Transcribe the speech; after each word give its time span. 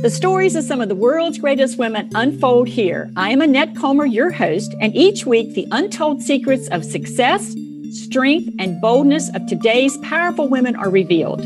The 0.00 0.10
stories 0.10 0.54
of 0.54 0.62
some 0.62 0.80
of 0.80 0.88
the 0.88 0.94
world's 0.94 1.38
greatest 1.38 1.76
women 1.76 2.08
unfold 2.14 2.68
here. 2.68 3.10
I 3.16 3.30
am 3.30 3.40
Annette 3.40 3.74
Comer, 3.74 4.06
your 4.06 4.30
host, 4.30 4.72
and 4.80 4.94
each 4.94 5.26
week 5.26 5.54
the 5.54 5.66
untold 5.72 6.22
secrets 6.22 6.68
of 6.68 6.84
success, 6.84 7.52
strength, 7.90 8.54
and 8.60 8.80
boldness 8.80 9.28
of 9.34 9.44
today's 9.48 9.96
powerful 9.96 10.46
women 10.46 10.76
are 10.76 10.88
revealed. 10.88 11.40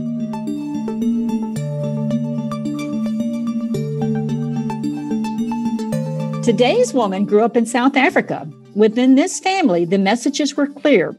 Today's 6.44 6.92
woman 6.92 7.24
grew 7.24 7.42
up 7.42 7.56
in 7.56 7.64
South 7.64 7.96
Africa. 7.96 8.46
Within 8.74 9.14
this 9.14 9.40
family, 9.40 9.86
the 9.86 9.96
messages 9.96 10.58
were 10.58 10.66
clear. 10.66 11.16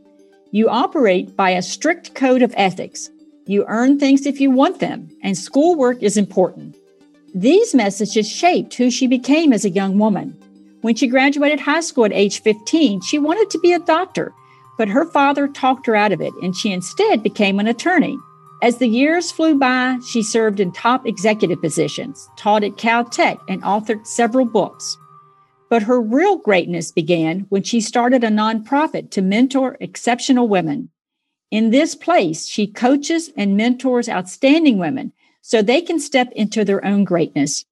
You 0.52 0.70
operate 0.70 1.36
by 1.36 1.50
a 1.50 1.64
strict 1.64 2.14
code 2.14 2.44
of 2.44 2.54
ethics. 2.56 3.10
You 3.48 3.66
earn 3.68 3.98
things 3.98 4.28
if 4.28 4.40
you 4.40 4.52
want 4.52 4.80
them, 4.80 5.10
and 5.24 5.36
schoolwork 5.36 6.04
is 6.04 6.16
important. 6.16 6.76
These 7.36 7.74
messages 7.74 8.30
shaped 8.30 8.76
who 8.76 8.92
she 8.92 9.08
became 9.08 9.54
as 9.54 9.66
a 9.66 9.70
young 9.70 9.98
woman. 9.98 10.38
When 10.82 10.94
she 10.94 11.08
graduated 11.08 11.60
high 11.60 11.82
school 11.82 12.06
at 12.06 12.14
age 12.14 12.42
15, 12.42 13.02
she 13.02 13.18
wanted 13.18 13.50
to 13.50 13.60
be 13.60 13.74
a 13.74 13.80
doctor, 13.80 14.34
but 14.78 14.88
her 14.88 15.06
father 15.06 15.48
talked 15.48 15.88
her 15.88 15.96
out 15.96 16.12
of 16.12 16.22
it 16.22 16.34
and 16.44 16.56
she 16.56 16.72
instead 16.72 17.24
became 17.24 17.60
an 17.60 17.66
attorney. 17.66 18.18
As 18.62 18.78
the 18.78 18.88
years 18.88 19.32
flew 19.32 19.58
by, 19.58 19.98
she 20.08 20.22
served 20.22 20.60
in 20.60 20.72
top 20.72 21.08
executive 21.08 21.60
positions, 21.60 22.30
taught 22.38 22.64
at 22.64 22.78
Caltech, 22.78 23.40
and 23.50 23.64
authored 23.64 24.06
several 24.06 24.46
books. 24.46 24.96
But 25.70 25.84
her 25.84 26.00
real 26.00 26.38
greatness 26.38 26.92
began 26.92 27.48
when 27.50 27.64
she 27.64 27.82
started 27.82 28.24
a 28.24 28.30
nonprofit 28.30 29.10
to 29.12 29.24
mentor 29.24 29.76
exceptional 29.80 30.48
women. 30.48 30.90
In 31.50 31.72
this 31.72 31.96
place, 31.96 32.46
she 32.46 32.68
coaches 32.68 33.32
and 33.36 33.58
mentors 33.58 34.08
outstanding 34.08 34.78
women 34.78 35.14
so 35.44 35.62
they 35.62 35.82
can 35.82 36.00
step 36.00 36.32
into 36.32 36.64
their 36.66 36.84
own 36.84 37.04
greatness. 37.04 37.66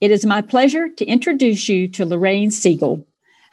It 0.00 0.10
is 0.10 0.26
my 0.26 0.42
pleasure 0.42 0.90
to 0.90 1.04
introduce 1.06 1.68
you 1.68 1.88
to 1.88 2.04
Lorraine 2.04 2.50
Segil. 2.50 3.04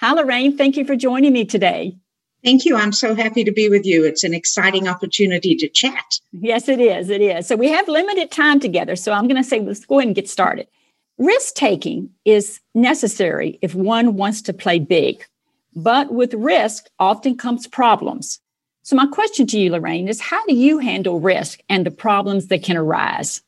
Hi, 0.01 0.11
Lorraine. 0.11 0.57
Thank 0.57 0.75
you 0.75 0.83
for 0.83 0.97
joining 0.97 1.31
me 1.31 1.45
today. 1.45 1.95
Thank 2.43 2.65
you. 2.65 2.75
I'm 2.75 2.91
so 2.91 3.15
happy 3.15 3.43
to 3.45 3.51
be 3.51 3.69
with 3.69 3.85
you. 3.85 4.03
It's 4.03 4.25
an 4.25 4.33
exciting 4.33 4.87
opportunity 4.87 5.55
to 5.55 5.69
chat. 5.69 6.19
Yes, 6.33 6.67
it 6.67 6.81
is. 6.81 7.09
It 7.09 7.21
is. 7.21 7.47
So 7.47 7.55
we 7.55 7.69
have 7.69 7.87
limited 7.87 8.29
time 8.29 8.59
together. 8.59 8.95
So 8.95 9.13
I'm 9.13 9.27
going 9.27 9.41
to 9.41 9.47
say, 9.47 9.61
let's 9.61 9.85
go 9.85 9.99
ahead 9.99 10.07
and 10.07 10.15
get 10.15 10.29
started. 10.29 10.67
Risk 11.17 11.53
taking 11.53 12.09
is 12.25 12.59
necessary 12.75 13.57
if 13.61 13.73
one 13.73 14.15
wants 14.15 14.41
to 14.41 14.53
play 14.53 14.79
big, 14.79 15.23
but 15.75 16.11
with 16.11 16.33
risk 16.33 16.87
often 16.99 17.37
comes 17.37 17.67
problems. 17.67 18.39
So, 18.83 18.95
my 18.95 19.05
question 19.05 19.45
to 19.47 19.59
you, 19.59 19.71
Lorraine, 19.71 20.07
is 20.07 20.19
how 20.19 20.43
do 20.47 20.55
you 20.55 20.79
handle 20.79 21.19
risk 21.19 21.59
and 21.69 21.85
the 21.85 21.91
problems 21.91 22.47
that 22.47 22.63
can 22.63 22.75
arise? 22.75 23.43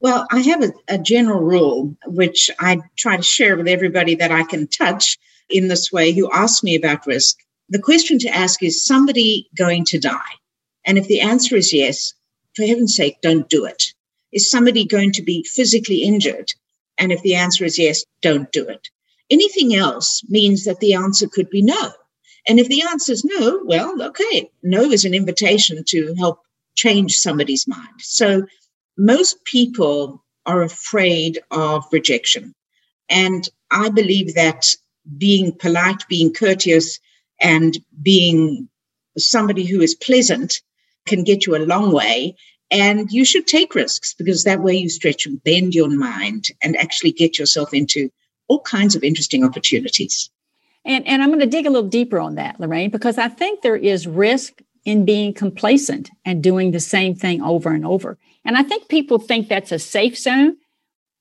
Well, 0.00 0.26
I 0.30 0.40
have 0.40 0.62
a, 0.62 0.72
a, 0.88 0.98
general 0.98 1.40
rule, 1.40 1.94
which 2.06 2.50
I 2.58 2.80
try 2.96 3.16
to 3.16 3.22
share 3.22 3.56
with 3.56 3.68
everybody 3.68 4.14
that 4.14 4.32
I 4.32 4.44
can 4.44 4.66
touch 4.66 5.18
in 5.50 5.68
this 5.68 5.92
way 5.92 6.12
who 6.12 6.32
asks 6.32 6.62
me 6.62 6.74
about 6.74 7.06
risk. 7.06 7.36
The 7.68 7.78
question 7.78 8.18
to 8.20 8.28
ask 8.28 8.62
is 8.62 8.84
somebody 8.84 9.48
going 9.56 9.84
to 9.86 9.98
die? 9.98 10.34
And 10.86 10.96
if 10.96 11.06
the 11.06 11.20
answer 11.20 11.54
is 11.54 11.72
yes, 11.72 12.14
for 12.56 12.64
heaven's 12.64 12.96
sake, 12.96 13.20
don't 13.20 13.48
do 13.48 13.66
it. 13.66 13.92
Is 14.32 14.50
somebody 14.50 14.86
going 14.86 15.12
to 15.12 15.22
be 15.22 15.44
physically 15.44 16.02
injured? 16.02 16.52
And 16.96 17.12
if 17.12 17.22
the 17.22 17.34
answer 17.34 17.64
is 17.64 17.78
yes, 17.78 18.04
don't 18.22 18.50
do 18.52 18.66
it. 18.66 18.88
Anything 19.28 19.74
else 19.74 20.22
means 20.28 20.64
that 20.64 20.80
the 20.80 20.94
answer 20.94 21.28
could 21.28 21.50
be 21.50 21.62
no. 21.62 21.92
And 22.48 22.58
if 22.58 22.68
the 22.68 22.82
answer 22.82 23.12
is 23.12 23.24
no, 23.24 23.60
well, 23.64 24.00
okay, 24.02 24.50
no 24.62 24.82
is 24.82 25.04
an 25.04 25.14
invitation 25.14 25.84
to 25.88 26.14
help 26.14 26.40
change 26.74 27.16
somebody's 27.16 27.68
mind. 27.68 28.00
So 28.00 28.46
most 28.96 29.44
people 29.44 30.24
are 30.46 30.62
afraid 30.62 31.40
of 31.50 31.84
rejection. 31.92 32.54
And 33.08 33.48
I 33.70 33.88
believe 33.88 34.34
that 34.34 34.66
being 35.18 35.52
polite, 35.52 36.06
being 36.08 36.32
courteous, 36.32 36.98
and 37.40 37.78
being 38.02 38.68
somebody 39.16 39.64
who 39.64 39.80
is 39.80 39.94
pleasant 39.94 40.60
can 41.06 41.24
get 41.24 41.46
you 41.46 41.56
a 41.56 41.66
long 41.66 41.92
way. 41.92 42.36
And 42.70 43.10
you 43.10 43.24
should 43.24 43.46
take 43.46 43.74
risks 43.74 44.14
because 44.14 44.44
that 44.44 44.60
way 44.60 44.76
you 44.76 44.88
stretch 44.88 45.26
and 45.26 45.42
bend 45.42 45.74
your 45.74 45.88
mind 45.88 46.48
and 46.62 46.76
actually 46.76 47.12
get 47.12 47.38
yourself 47.38 47.74
into 47.74 48.10
all 48.46 48.60
kinds 48.60 48.94
of 48.94 49.02
interesting 49.02 49.44
opportunities. 49.44 50.30
And, 50.84 51.06
and 51.06 51.22
I'm 51.22 51.28
going 51.28 51.40
to 51.40 51.46
dig 51.46 51.66
a 51.66 51.70
little 51.70 51.88
deeper 51.88 52.20
on 52.20 52.36
that, 52.36 52.60
Lorraine, 52.60 52.90
because 52.90 53.18
I 53.18 53.28
think 53.28 53.62
there 53.62 53.76
is 53.76 54.06
risk 54.06 54.62
in 54.84 55.04
being 55.04 55.34
complacent 55.34 56.10
and 56.24 56.42
doing 56.42 56.70
the 56.70 56.80
same 56.80 57.14
thing 57.14 57.42
over 57.42 57.70
and 57.70 57.84
over. 57.84 58.18
And 58.44 58.56
I 58.56 58.62
think 58.62 58.88
people 58.88 59.18
think 59.18 59.48
that's 59.48 59.72
a 59.72 59.78
safe 59.78 60.18
zone, 60.18 60.56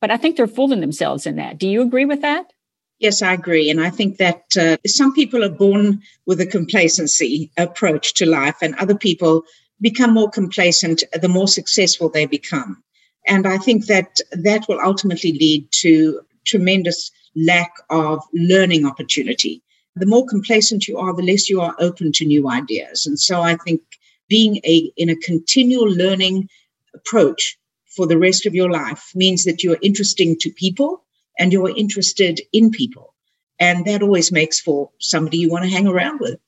but 0.01 0.11
I 0.11 0.17
think 0.17 0.37
they're 0.37 0.47
fooling 0.47 0.81
themselves 0.81 1.25
in 1.25 1.35
that. 1.35 1.57
Do 1.57 1.67
you 1.67 1.81
agree 1.81 2.05
with 2.05 2.21
that? 2.21 2.51
Yes, 2.99 3.21
I 3.21 3.33
agree. 3.33 3.69
And 3.69 3.79
I 3.79 3.89
think 3.89 4.17
that 4.17 4.43
uh, 4.59 4.77
some 4.85 5.13
people 5.13 5.43
are 5.43 5.49
born 5.49 6.01
with 6.25 6.41
a 6.41 6.45
complacency 6.45 7.51
approach 7.57 8.13
to 8.15 8.25
life, 8.25 8.57
and 8.61 8.75
other 8.75 8.95
people 8.95 9.43
become 9.79 10.13
more 10.13 10.29
complacent 10.29 11.03
the 11.13 11.29
more 11.29 11.47
successful 11.47 12.09
they 12.09 12.25
become. 12.25 12.83
And 13.25 13.47
I 13.47 13.57
think 13.57 13.85
that 13.85 14.19
that 14.31 14.67
will 14.67 14.79
ultimately 14.83 15.33
lead 15.33 15.71
to 15.83 16.21
tremendous 16.45 17.11
lack 17.35 17.71
of 17.89 18.21
learning 18.33 18.85
opportunity. 18.85 19.61
The 19.95 20.05
more 20.05 20.25
complacent 20.25 20.87
you 20.87 20.97
are, 20.97 21.13
the 21.13 21.23
less 21.23 21.49
you 21.49 21.61
are 21.61 21.75
open 21.79 22.11
to 22.13 22.25
new 22.25 22.49
ideas. 22.49 23.05
And 23.05 23.19
so 23.19 23.41
I 23.41 23.55
think 23.55 23.81
being 24.27 24.57
a 24.57 24.91
in 24.97 25.09
a 25.09 25.15
continual 25.15 25.89
learning 25.89 26.49
approach 26.99 27.57
for 27.95 28.07
the 28.07 28.17
rest 28.17 28.45
of 28.45 28.53
your 28.53 28.69
life 28.69 29.11
means 29.15 29.43
that 29.43 29.63
you're 29.63 29.77
interesting 29.81 30.37
to 30.41 30.51
people 30.51 31.03
and 31.37 31.51
you're 31.51 31.75
interested 31.75 32.41
in 32.53 32.69
people. 32.71 33.13
And 33.59 33.85
that 33.85 34.01
always 34.01 34.31
makes 34.31 34.59
for 34.59 34.89
somebody 34.99 35.37
you 35.37 35.49
want 35.49 35.65
to 35.65 35.71
hang 35.71 35.87
around 35.87 36.19
with. 36.19 36.39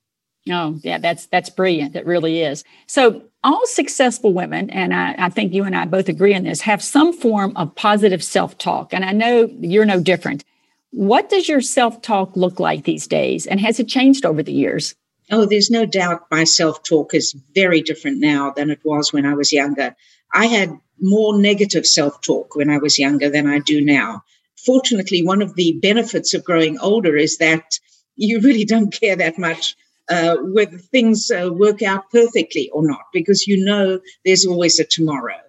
Oh, 0.50 0.80
yeah, 0.82 0.98
that's 0.98 1.28
that's 1.28 1.50
brilliant. 1.50 1.96
It 1.96 2.06
really 2.06 2.42
is. 2.42 2.64
So 2.88 3.24
all 3.44 3.62
successful 3.66 4.34
women, 4.34 4.70
and 4.72 4.94
I, 4.94 5.16
I 5.18 5.30
think 5.30 5.54
you 5.54 5.66
and 5.66 5.76
I 5.76 5.86
both 5.86 6.10
agree 6.10 6.34
on 6.34 6.44
this, 6.44 6.62
have 6.62 6.82
some 6.82 7.14
form 7.14 7.56
of 7.58 7.76
positive 7.76 8.24
self-talk. 8.24 8.94
And 8.94 9.06
I 9.06 9.12
know 9.12 9.50
you're 9.60 9.86
no 9.86 10.00
different. 10.00 10.44
What 10.92 11.30
does 11.30 11.48
your 11.48 11.62
self-talk 11.62 12.36
look 12.36 12.60
like 12.60 12.86
these 12.86 13.08
days? 13.08 13.46
And 13.46 13.60
has 13.60 13.80
it 13.80 13.88
changed 13.88 14.26
over 14.26 14.42
the 14.42 14.52
years? 14.52 14.96
Oh, 15.30 15.46
there's 15.46 15.70
no 15.70 15.86
doubt 15.86 16.26
my 16.32 16.44
self-talk 16.44 17.14
is 17.14 17.36
very 17.54 17.82
different 17.82 18.20
now 18.20 18.52
than 18.52 18.70
it 18.72 18.80
was 18.84 19.14
when 19.14 19.26
I 19.26 19.36
was 19.36 19.54
younger. 19.54 19.96
I 20.34 20.48
had 20.48 20.78
more 21.00 21.40
negative 21.40 21.86
self 21.86 22.22
talk 22.22 22.56
when 22.56 22.70
I 22.70 22.78
was 22.78 23.00
younger 23.00 23.30
than 23.30 23.48
I 23.48 23.60
do 23.60 23.82
now. 23.82 24.24
Fortunately, 24.66 25.24
one 25.24 25.42
of 25.42 25.56
the 25.56 25.80
benefits 25.82 26.34
of 26.34 26.44
growing 26.44 26.80
older 26.80 27.18
is 27.18 27.38
that 27.38 27.80
you 28.16 28.40
really 28.42 28.66
don't 28.66 28.94
care 28.94 29.16
that 29.16 29.40
much 29.40 29.76
uh, 30.10 30.38
whether 30.38 30.78
things 30.78 31.32
uh, 31.32 31.50
work 31.52 31.82
out 31.82 32.12
perfectly 32.12 32.70
or 32.72 32.86
not, 32.86 33.02
because 33.14 33.48
you 33.48 33.64
know 33.64 34.00
there's 34.26 34.46
always 34.46 34.80
a 34.80 34.84
tomorrow. 34.84 35.40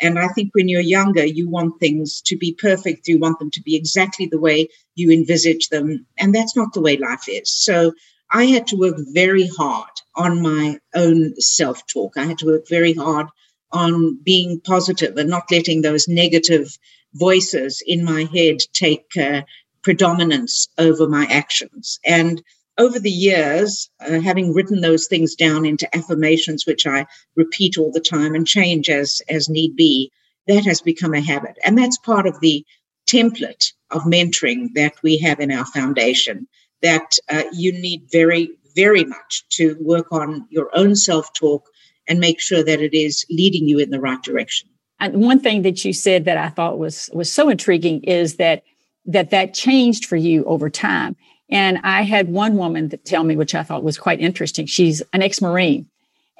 And 0.00 0.18
I 0.18 0.28
think 0.28 0.50
when 0.54 0.68
you're 0.68 0.80
younger, 0.80 1.24
you 1.24 1.48
want 1.48 1.78
things 1.78 2.22
to 2.22 2.36
be 2.36 2.54
perfect. 2.54 3.08
You 3.08 3.18
want 3.18 3.38
them 3.38 3.50
to 3.52 3.62
be 3.62 3.76
exactly 3.76 4.26
the 4.26 4.40
way 4.40 4.68
you 4.94 5.10
envisage 5.12 5.68
them. 5.68 6.06
And 6.18 6.34
that's 6.34 6.56
not 6.56 6.72
the 6.72 6.80
way 6.80 6.96
life 6.96 7.28
is. 7.28 7.50
So 7.52 7.92
I 8.30 8.46
had 8.46 8.66
to 8.68 8.76
work 8.76 8.96
very 9.12 9.46
hard 9.46 9.90
on 10.16 10.42
my 10.42 10.78
own 10.94 11.40
self 11.40 11.86
talk. 11.86 12.16
I 12.16 12.24
had 12.24 12.38
to 12.38 12.46
work 12.46 12.68
very 12.68 12.94
hard 12.94 13.26
on 13.72 14.18
being 14.22 14.60
positive 14.60 15.16
and 15.16 15.30
not 15.30 15.50
letting 15.50 15.82
those 15.82 16.08
negative 16.08 16.76
voices 17.14 17.82
in 17.86 18.04
my 18.04 18.24
head 18.34 18.58
take 18.72 19.16
uh, 19.20 19.42
predominance 19.82 20.68
over 20.78 21.08
my 21.08 21.26
actions. 21.26 21.98
And 22.04 22.42
over 22.78 22.98
the 22.98 23.10
years, 23.10 23.90
uh, 24.00 24.20
having 24.20 24.54
written 24.54 24.80
those 24.80 25.06
things 25.06 25.34
down 25.34 25.66
into 25.66 25.94
affirmations, 25.94 26.66
which 26.66 26.86
I 26.86 27.06
repeat 27.36 27.76
all 27.76 27.92
the 27.92 28.00
time 28.00 28.34
and 28.34 28.46
change 28.46 28.88
as, 28.88 29.20
as 29.28 29.48
need 29.48 29.76
be, 29.76 30.10
that 30.46 30.64
has 30.64 30.80
become 30.80 31.14
a 31.14 31.20
habit. 31.20 31.58
And 31.64 31.76
that's 31.76 31.98
part 31.98 32.26
of 32.26 32.40
the 32.40 32.64
template 33.06 33.72
of 33.90 34.02
mentoring 34.02 34.72
that 34.74 34.94
we 35.02 35.18
have 35.18 35.40
in 35.40 35.52
our 35.52 35.66
foundation 35.66 36.48
that 36.82 37.18
uh, 37.28 37.44
you 37.52 37.72
need 37.72 38.08
very, 38.10 38.50
very 38.74 39.04
much 39.04 39.44
to 39.50 39.76
work 39.80 40.06
on 40.10 40.46
your 40.50 40.70
own 40.74 40.96
self 40.96 41.32
talk 41.32 41.68
and 42.08 42.18
make 42.20 42.40
sure 42.40 42.64
that 42.64 42.80
it 42.80 42.94
is 42.94 43.24
leading 43.30 43.68
you 43.68 43.78
in 43.78 43.90
the 43.90 44.00
right 44.00 44.22
direction. 44.22 44.68
And 45.00 45.20
one 45.20 45.40
thing 45.40 45.62
that 45.62 45.84
you 45.84 45.92
said 45.92 46.24
that 46.26 46.36
I 46.36 46.48
thought 46.48 46.78
was 46.78 47.10
was 47.12 47.32
so 47.32 47.48
intriguing 47.48 48.02
is 48.04 48.36
that 48.36 48.62
that 49.06 49.30
that 49.30 49.54
changed 49.54 50.06
for 50.06 50.16
you 50.16 50.44
over 50.44 50.70
time. 50.70 51.16
And 51.50 51.78
I 51.82 52.02
had 52.02 52.28
one 52.28 52.56
woman 52.56 52.88
that 52.88 53.04
tell 53.04 53.24
me, 53.24 53.36
which 53.36 53.54
I 53.54 53.62
thought 53.62 53.82
was 53.82 53.98
quite 53.98 54.20
interesting. 54.20 54.64
She's 54.66 55.02
an 55.12 55.20
ex-marine, 55.20 55.88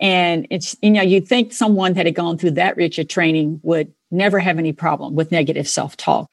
and 0.00 0.47
it's 0.50 0.76
you 0.81 0.91
know 0.91 1.03
you'd 1.03 1.29
think 1.29 1.53
someone 1.53 1.94
that 1.94 2.06
had 2.06 2.14
gone 2.14 2.38
through 2.38 2.53
that 2.53 2.76
rich 2.76 2.99
a 2.99 3.05
training 3.05 3.61
would 3.62 3.93
never 4.11 4.38
have 4.38 4.59
any 4.59 4.73
problem 4.73 5.14
with 5.14 5.32
negative 5.32 5.69
self-talk. 5.69 6.31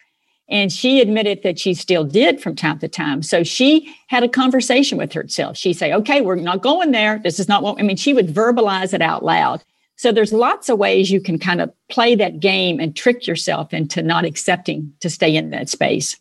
And 0.49 0.71
she 0.71 0.99
admitted 0.99 1.43
that 1.43 1.59
she 1.59 1.73
still 1.73 2.03
did 2.03 2.41
from 2.41 2.55
time 2.55 2.79
to 2.79 2.87
time. 2.87 3.21
So 3.21 3.43
she 3.43 3.95
had 4.07 4.23
a 4.23 4.27
conversation 4.29 4.97
with 4.97 5.13
herself. 5.13 5.57
She'd 5.57 5.73
say, 5.73 5.93
okay, 5.93 6.21
we're 6.21 6.35
not 6.35 6.61
going 6.61 6.91
there. 6.91 7.19
This 7.19 7.39
is 7.39 7.47
not 7.47 7.61
what, 7.61 7.79
I 7.79 7.83
mean, 7.83 7.97
she 7.97 8.13
would 8.13 8.33
verbalize 8.33 8.93
it 8.93 9.01
out 9.01 9.23
loud. 9.23 9.63
So 9.95 10.11
there's 10.11 10.33
lots 10.33 10.69
of 10.69 10.79
ways 10.79 11.11
you 11.11 11.21
can 11.21 11.37
kind 11.37 11.61
of 11.61 11.71
play 11.89 12.15
that 12.15 12.39
game 12.39 12.79
and 12.79 12.95
trick 12.95 13.27
yourself 13.27 13.73
into 13.73 14.01
not 14.01 14.25
accepting 14.25 14.93
to 15.01 15.09
stay 15.09 15.35
in 15.35 15.49
that 15.51 15.69
space. 15.69 16.17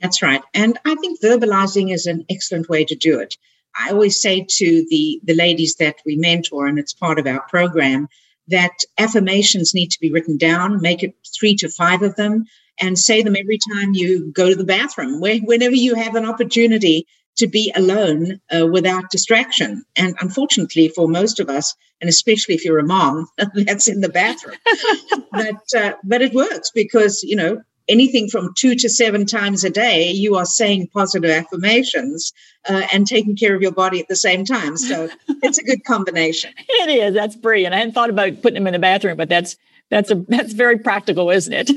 That's 0.00 0.22
right. 0.22 0.42
And 0.52 0.78
I 0.84 0.94
think 0.96 1.20
verbalizing 1.20 1.92
is 1.92 2.06
an 2.06 2.24
excellent 2.28 2.68
way 2.68 2.84
to 2.84 2.94
do 2.94 3.18
it. 3.20 3.36
I 3.74 3.90
always 3.90 4.20
say 4.20 4.46
to 4.48 4.86
the, 4.90 5.20
the 5.24 5.34
ladies 5.34 5.76
that 5.76 5.96
we 6.04 6.16
mentor, 6.16 6.66
and 6.66 6.78
it's 6.78 6.92
part 6.92 7.18
of 7.18 7.26
our 7.26 7.40
program, 7.48 8.08
that 8.48 8.72
affirmations 8.98 9.72
need 9.74 9.90
to 9.92 10.00
be 10.00 10.12
written 10.12 10.36
down, 10.36 10.82
make 10.82 11.02
it 11.02 11.14
three 11.38 11.54
to 11.56 11.68
five 11.68 12.02
of 12.02 12.16
them, 12.16 12.44
and 12.80 12.98
say 12.98 13.22
them 13.22 13.36
every 13.36 13.58
time 13.58 13.94
you 13.94 14.32
go 14.32 14.48
to 14.48 14.56
the 14.56 14.64
bathroom, 14.64 15.20
whenever 15.20 15.74
you 15.74 15.94
have 15.94 16.14
an 16.14 16.26
opportunity 16.26 17.06
to 17.36 17.46
be 17.46 17.72
alone 17.74 18.40
uh, 18.54 18.66
without 18.66 19.10
distraction. 19.10 19.84
And 19.96 20.14
unfortunately, 20.20 20.88
for 20.88 21.08
most 21.08 21.40
of 21.40 21.48
us, 21.48 21.74
and 22.00 22.08
especially 22.08 22.54
if 22.54 22.64
you're 22.64 22.78
a 22.78 22.84
mom, 22.84 23.26
that's 23.54 23.88
in 23.88 24.00
the 24.00 24.08
bathroom. 24.08 24.56
but 25.32 25.62
uh, 25.76 25.92
but 26.04 26.22
it 26.22 26.34
works 26.34 26.70
because 26.70 27.22
you 27.22 27.36
know 27.36 27.62
anything 27.88 28.28
from 28.28 28.54
two 28.56 28.74
to 28.76 28.88
seven 28.88 29.26
times 29.26 29.64
a 29.64 29.70
day, 29.70 30.10
you 30.10 30.36
are 30.36 30.44
saying 30.44 30.88
positive 30.92 31.30
affirmations 31.30 32.32
uh, 32.68 32.82
and 32.92 33.06
taking 33.06 33.36
care 33.36 33.54
of 33.54 33.62
your 33.62 33.72
body 33.72 34.00
at 34.00 34.08
the 34.08 34.16
same 34.16 34.44
time. 34.44 34.76
So 34.76 35.08
it's 35.42 35.58
a 35.58 35.64
good 35.64 35.84
combination. 35.84 36.52
it 36.68 36.90
is. 36.90 37.14
That's 37.14 37.36
brilliant. 37.36 37.74
I 37.74 37.78
hadn't 37.78 37.94
thought 37.94 38.10
about 38.10 38.40
putting 38.40 38.54
them 38.54 38.66
in 38.66 38.72
the 38.72 38.78
bathroom, 38.78 39.16
but 39.16 39.28
that's 39.28 39.56
that's 39.90 40.10
a 40.10 40.16
that's 40.28 40.52
very 40.52 40.78
practical, 40.78 41.30
isn't 41.30 41.52
it? 41.52 41.70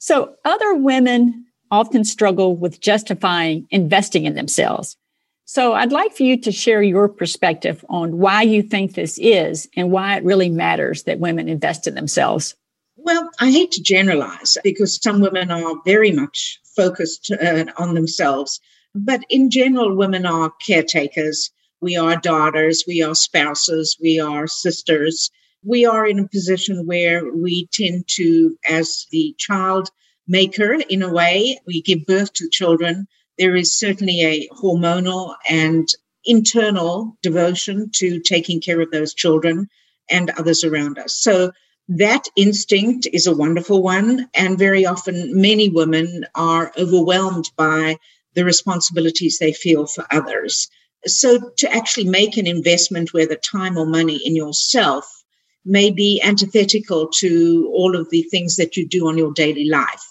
So 0.00 0.34
other 0.44 0.74
women 0.74 1.44
often 1.70 2.04
struggle 2.04 2.56
with 2.56 2.80
justifying 2.80 3.66
investing 3.70 4.24
in 4.24 4.34
themselves. 4.34 4.96
So 5.44 5.74
I'd 5.74 5.92
like 5.92 6.16
for 6.16 6.22
you 6.22 6.40
to 6.40 6.50
share 6.50 6.82
your 6.82 7.08
perspective 7.08 7.84
on 7.88 8.18
why 8.18 8.42
you 8.42 8.62
think 8.62 8.94
this 8.94 9.18
is 9.18 9.68
and 9.76 9.90
why 9.90 10.16
it 10.16 10.24
really 10.24 10.48
matters 10.48 11.04
that 11.04 11.20
women 11.20 11.48
invest 11.48 11.86
in 11.86 11.94
themselves. 11.94 12.56
Well, 12.96 13.30
I 13.40 13.50
hate 13.50 13.72
to 13.72 13.82
generalize 13.82 14.56
because 14.64 15.00
some 15.02 15.20
women 15.20 15.50
are 15.50 15.74
very 15.84 16.12
much 16.12 16.58
focused 16.76 17.30
uh, 17.30 17.66
on 17.76 17.94
themselves. 17.94 18.58
But 18.94 19.22
in 19.28 19.50
general, 19.50 19.94
women 19.94 20.24
are 20.24 20.52
caretakers. 20.66 21.50
We 21.80 21.96
are 21.96 22.16
daughters, 22.16 22.84
we 22.86 23.02
are 23.02 23.14
spouses, 23.14 23.96
we 24.00 24.20
are 24.20 24.46
sisters. 24.46 25.30
We 25.62 25.84
are 25.84 26.06
in 26.06 26.18
a 26.18 26.28
position 26.28 26.86
where 26.86 27.30
we 27.30 27.68
tend 27.70 28.08
to, 28.16 28.56
as 28.66 29.06
the 29.10 29.34
child 29.36 29.90
maker, 30.26 30.72
in 30.72 31.02
a 31.02 31.12
way, 31.12 31.60
we 31.66 31.82
give 31.82 32.06
birth 32.06 32.32
to 32.34 32.48
children. 32.48 33.06
There 33.36 33.54
is 33.54 33.78
certainly 33.78 34.22
a 34.22 34.48
hormonal 34.48 35.34
and 35.48 35.86
internal 36.24 37.18
devotion 37.22 37.90
to 37.96 38.20
taking 38.20 38.62
care 38.62 38.80
of 38.80 38.90
those 38.90 39.12
children 39.12 39.68
and 40.08 40.30
others 40.30 40.64
around 40.64 40.98
us. 40.98 41.20
So 41.20 41.52
that 41.88 42.24
instinct 42.36 43.06
is 43.12 43.26
a 43.26 43.36
wonderful 43.36 43.82
one. 43.82 44.30
And 44.32 44.58
very 44.58 44.86
often, 44.86 45.40
many 45.40 45.68
women 45.68 46.24
are 46.34 46.72
overwhelmed 46.78 47.50
by 47.56 47.96
the 48.34 48.44
responsibilities 48.44 49.38
they 49.38 49.52
feel 49.52 49.86
for 49.86 50.06
others. 50.10 50.68
So, 51.06 51.50
to 51.58 51.70
actually 51.70 52.08
make 52.08 52.36
an 52.36 52.46
investment, 52.46 53.12
whether 53.12 53.34
time 53.34 53.76
or 53.76 53.86
money, 53.86 54.20
in 54.24 54.36
yourself 54.36 55.19
may 55.64 55.90
be 55.90 56.20
antithetical 56.22 57.08
to 57.08 57.70
all 57.74 57.96
of 57.96 58.08
the 58.10 58.22
things 58.22 58.56
that 58.56 58.76
you 58.76 58.86
do 58.86 59.08
on 59.08 59.18
your 59.18 59.32
daily 59.32 59.66
life. 59.66 60.04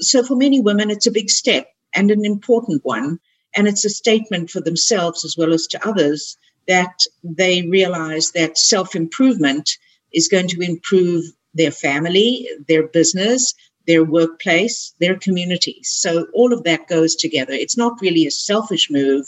So, 0.00 0.22
for 0.22 0.36
many 0.36 0.60
women, 0.60 0.90
it's 0.90 1.06
a 1.06 1.12
big 1.12 1.30
step 1.30 1.68
and 1.94 2.10
an 2.10 2.24
important 2.24 2.84
one. 2.84 3.18
And 3.56 3.66
it's 3.66 3.84
a 3.84 3.90
statement 3.90 4.50
for 4.50 4.60
themselves 4.60 5.24
as 5.24 5.36
well 5.36 5.52
as 5.52 5.66
to 5.68 5.88
others 5.88 6.36
that 6.66 6.94
they 7.24 7.62
realize 7.62 8.32
that 8.32 8.58
self 8.58 8.94
improvement 8.94 9.78
is 10.12 10.28
going 10.28 10.48
to 10.48 10.60
improve 10.60 11.24
their 11.54 11.70
family, 11.70 12.48
their 12.68 12.86
business, 12.86 13.54
their 13.86 14.04
workplace, 14.04 14.94
their 15.00 15.16
communities. 15.16 15.90
So 15.90 16.26
all 16.34 16.52
of 16.52 16.64
that 16.64 16.88
goes 16.88 17.16
together. 17.16 17.54
It's 17.54 17.76
not 17.76 18.00
really 18.00 18.26
a 18.26 18.30
selfish 18.30 18.90
move, 18.90 19.26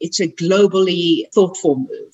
it's 0.00 0.20
a 0.20 0.28
globally 0.28 1.32
thoughtful 1.34 1.76
move. 1.76 2.12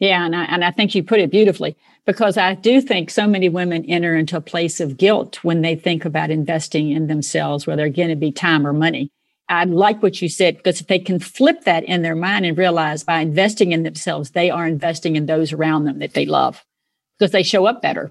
Yeah, 0.00 0.24
and 0.24 0.34
I, 0.34 0.44
and 0.44 0.64
I 0.64 0.70
think 0.70 0.94
you 0.94 1.02
put 1.02 1.20
it 1.20 1.30
beautifully 1.30 1.76
because 2.06 2.38
I 2.38 2.54
do 2.54 2.80
think 2.80 3.10
so 3.10 3.26
many 3.26 3.50
women 3.50 3.84
enter 3.84 4.16
into 4.16 4.36
a 4.36 4.40
place 4.40 4.80
of 4.80 4.96
guilt 4.96 5.44
when 5.44 5.60
they 5.60 5.76
think 5.76 6.06
about 6.06 6.30
investing 6.30 6.90
in 6.90 7.06
themselves, 7.06 7.66
whether 7.66 7.84
again 7.84 8.10
it 8.10 8.18
be 8.18 8.32
time 8.32 8.66
or 8.66 8.72
money. 8.72 9.12
I 9.50 9.64
like 9.64 10.02
what 10.02 10.22
you 10.22 10.28
said 10.28 10.56
because 10.56 10.80
if 10.80 10.86
they 10.86 11.00
can 11.00 11.18
flip 11.18 11.64
that 11.64 11.84
in 11.84 12.02
their 12.02 12.14
mind 12.14 12.46
and 12.46 12.56
realize 12.56 13.04
by 13.04 13.20
investing 13.20 13.72
in 13.72 13.82
themselves, 13.82 14.30
they 14.30 14.48
are 14.48 14.66
investing 14.66 15.16
in 15.16 15.26
those 15.26 15.52
around 15.52 15.84
them 15.84 15.98
that 15.98 16.14
they 16.14 16.24
love 16.24 16.64
because 17.18 17.32
they 17.32 17.42
show 17.42 17.66
up 17.66 17.82
better. 17.82 18.10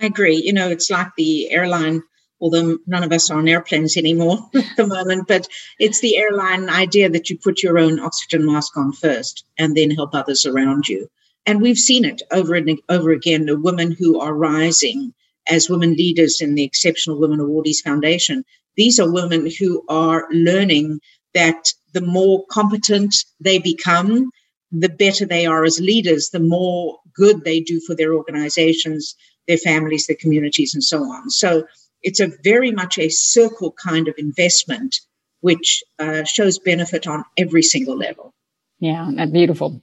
I 0.00 0.06
agree. 0.06 0.36
You 0.36 0.52
know, 0.52 0.68
it's 0.68 0.90
like 0.90 1.08
the 1.16 1.50
airline, 1.50 2.02
although 2.40 2.78
none 2.86 3.04
of 3.04 3.12
us 3.12 3.30
are 3.30 3.38
on 3.38 3.48
airplanes 3.48 3.96
anymore 3.96 4.38
at 4.54 4.76
the 4.76 4.86
moment, 4.86 5.26
but 5.26 5.46
it's 5.78 6.00
the 6.00 6.18
airline 6.18 6.68
idea 6.68 7.08
that 7.08 7.30
you 7.30 7.38
put 7.38 7.62
your 7.62 7.78
own 7.78 7.98
oxygen 7.98 8.44
mask 8.44 8.76
on 8.76 8.92
first 8.92 9.44
and 9.58 9.74
then 9.76 9.90
help 9.90 10.14
others 10.14 10.44
around 10.44 10.86
you. 10.86 11.08
And 11.46 11.60
we've 11.60 11.78
seen 11.78 12.04
it 12.04 12.22
over 12.30 12.54
and 12.54 12.78
over 12.88 13.10
again 13.10 13.46
the 13.46 13.58
women 13.58 13.92
who 13.98 14.20
are 14.20 14.34
rising 14.34 15.14
as 15.48 15.70
women 15.70 15.94
leaders 15.94 16.40
in 16.40 16.54
the 16.54 16.64
Exceptional 16.64 17.18
Women 17.18 17.40
Awardees 17.40 17.82
Foundation. 17.82 18.44
These 18.76 19.00
are 19.00 19.10
women 19.10 19.50
who 19.58 19.84
are 19.88 20.28
learning 20.30 21.00
that 21.34 21.72
the 21.92 22.00
more 22.00 22.44
competent 22.50 23.14
they 23.40 23.58
become, 23.58 24.30
the 24.70 24.88
better 24.88 25.26
they 25.26 25.46
are 25.46 25.64
as 25.64 25.80
leaders, 25.80 26.30
the 26.30 26.40
more 26.40 26.98
good 27.14 27.44
they 27.44 27.60
do 27.60 27.80
for 27.80 27.94
their 27.94 28.14
organizations, 28.14 29.16
their 29.48 29.58
families, 29.58 30.06
their 30.06 30.16
communities, 30.16 30.74
and 30.74 30.84
so 30.84 31.02
on. 31.02 31.30
So 31.30 31.66
it's 32.02 32.20
a 32.20 32.30
very 32.44 32.70
much 32.70 32.98
a 32.98 33.08
circle 33.08 33.72
kind 33.72 34.08
of 34.08 34.14
investment, 34.18 35.00
which 35.40 35.82
uh, 35.98 36.24
shows 36.24 36.58
benefit 36.58 37.06
on 37.06 37.24
every 37.36 37.62
single 37.62 37.96
level. 37.96 38.32
Yeah, 38.78 39.10
that's 39.14 39.32
beautiful. 39.32 39.82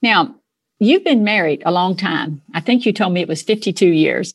Now, 0.00 0.34
you've 0.82 1.04
been 1.04 1.24
married 1.24 1.62
a 1.64 1.72
long 1.72 1.96
time. 1.96 2.42
I 2.54 2.60
think 2.60 2.84
you 2.84 2.92
told 2.92 3.12
me 3.12 3.20
it 3.20 3.28
was 3.28 3.42
52 3.42 3.86
years. 3.86 4.34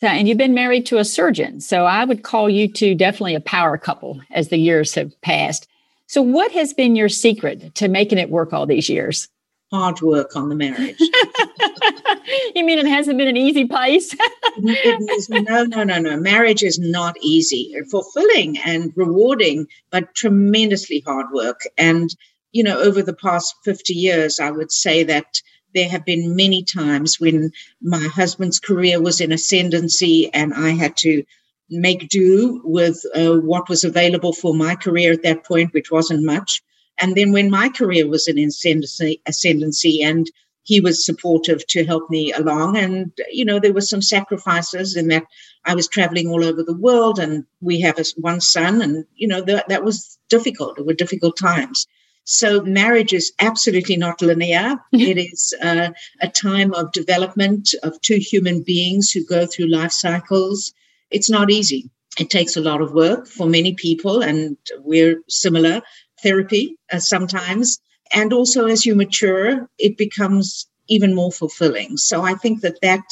So, 0.00 0.08
and 0.08 0.28
you've 0.28 0.38
been 0.38 0.54
married 0.54 0.86
to 0.86 0.98
a 0.98 1.04
surgeon. 1.04 1.60
So 1.60 1.86
I 1.86 2.04
would 2.04 2.22
call 2.22 2.50
you 2.50 2.68
two 2.68 2.94
definitely 2.94 3.34
a 3.34 3.40
power 3.40 3.78
couple 3.78 4.20
as 4.30 4.48
the 4.48 4.58
years 4.58 4.94
have 4.94 5.18
passed. 5.22 5.68
So, 6.06 6.20
what 6.20 6.52
has 6.52 6.74
been 6.74 6.96
your 6.96 7.08
secret 7.08 7.74
to 7.76 7.88
making 7.88 8.18
it 8.18 8.28
work 8.28 8.52
all 8.52 8.66
these 8.66 8.88
years? 8.88 9.28
hard 9.74 10.00
work 10.02 10.36
on 10.36 10.48
the 10.48 10.54
marriage. 10.54 11.00
you 12.54 12.64
mean 12.64 12.78
it 12.78 12.86
hasn't 12.86 13.18
been 13.18 13.28
an 13.28 13.36
easy 13.36 13.66
place? 13.66 14.14
no, 14.58 15.64
no, 15.64 15.82
no, 15.84 15.98
no. 15.98 16.16
Marriage 16.16 16.62
is 16.62 16.78
not 16.78 17.16
easy, 17.20 17.74
fulfilling 17.90 18.56
and 18.58 18.92
rewarding, 18.94 19.66
but 19.90 20.14
tremendously 20.14 21.02
hard 21.06 21.26
work. 21.32 21.62
And, 21.76 22.14
you 22.52 22.62
know, 22.62 22.78
over 22.78 23.02
the 23.02 23.14
past 23.14 23.54
50 23.64 23.94
years, 23.94 24.38
I 24.38 24.50
would 24.50 24.70
say 24.70 25.02
that 25.04 25.40
there 25.74 25.88
have 25.88 26.04
been 26.04 26.36
many 26.36 26.62
times 26.62 27.20
when 27.20 27.50
my 27.82 28.08
husband's 28.14 28.60
career 28.60 29.00
was 29.00 29.20
in 29.20 29.32
ascendancy 29.32 30.32
and 30.32 30.54
I 30.54 30.70
had 30.70 30.96
to 30.98 31.24
make 31.70 32.08
do 32.08 32.60
with 32.64 33.04
uh, 33.14 33.34
what 33.34 33.68
was 33.68 33.84
available 33.84 34.32
for 34.32 34.54
my 34.54 34.74
career 34.74 35.12
at 35.12 35.22
that 35.22 35.44
point, 35.44 35.72
which 35.74 35.90
wasn't 35.90 36.24
much. 36.24 36.62
And 36.98 37.16
then 37.16 37.32
when 37.32 37.50
my 37.50 37.68
career 37.68 38.06
was 38.06 38.28
in 38.28 38.38
ascendancy, 38.38 39.20
ascendancy 39.26 40.02
and 40.02 40.30
he 40.64 40.80
was 40.80 41.04
supportive 41.04 41.66
to 41.68 41.84
help 41.84 42.08
me 42.08 42.32
along. 42.32 42.76
And, 42.76 43.12
you 43.30 43.44
know, 43.44 43.60
there 43.60 43.72
were 43.72 43.82
some 43.82 44.00
sacrifices 44.02 44.96
in 44.96 45.08
that 45.08 45.24
I 45.64 45.74
was 45.74 45.88
traveling 45.88 46.28
all 46.28 46.44
over 46.44 46.62
the 46.62 46.76
world 46.76 47.18
and 47.18 47.44
we 47.60 47.80
have 47.80 47.98
one 48.16 48.40
son. 48.40 48.80
And, 48.80 49.04
you 49.14 49.28
know, 49.28 49.42
that, 49.42 49.68
that 49.68 49.84
was 49.84 50.18
difficult. 50.30 50.78
It 50.78 50.86
were 50.86 50.94
difficult 50.94 51.36
times. 51.36 51.86
So 52.24 52.62
marriage 52.62 53.12
is 53.12 53.32
absolutely 53.38 53.96
not 53.96 54.22
linear. 54.22 54.76
it 54.92 55.18
is 55.18 55.54
uh, 55.60 55.90
a 56.20 56.28
time 56.28 56.72
of 56.74 56.92
development 56.92 57.74
of 57.82 58.00
two 58.00 58.16
human 58.16 58.62
beings 58.62 59.10
who 59.10 59.24
go 59.24 59.46
through 59.46 59.68
life 59.68 59.92
cycles. 59.92 60.72
It's 61.10 61.30
not 61.30 61.50
easy. 61.50 61.90
It 62.18 62.30
takes 62.30 62.56
a 62.56 62.60
lot 62.62 62.80
of 62.80 62.92
work 62.92 63.26
for 63.26 63.46
many 63.46 63.74
people, 63.74 64.22
and 64.22 64.56
we're 64.78 65.20
similar 65.28 65.82
therapy 66.22 66.78
uh, 66.92 67.00
sometimes. 67.00 67.78
And 68.12 68.32
also, 68.32 68.66
as 68.66 68.86
you 68.86 68.94
mature, 68.94 69.68
it 69.78 69.98
becomes 69.98 70.66
even 70.88 71.14
more 71.14 71.32
fulfilling. 71.32 71.96
So 71.96 72.22
I 72.22 72.34
think 72.34 72.60
that 72.60 72.80
that 72.82 73.04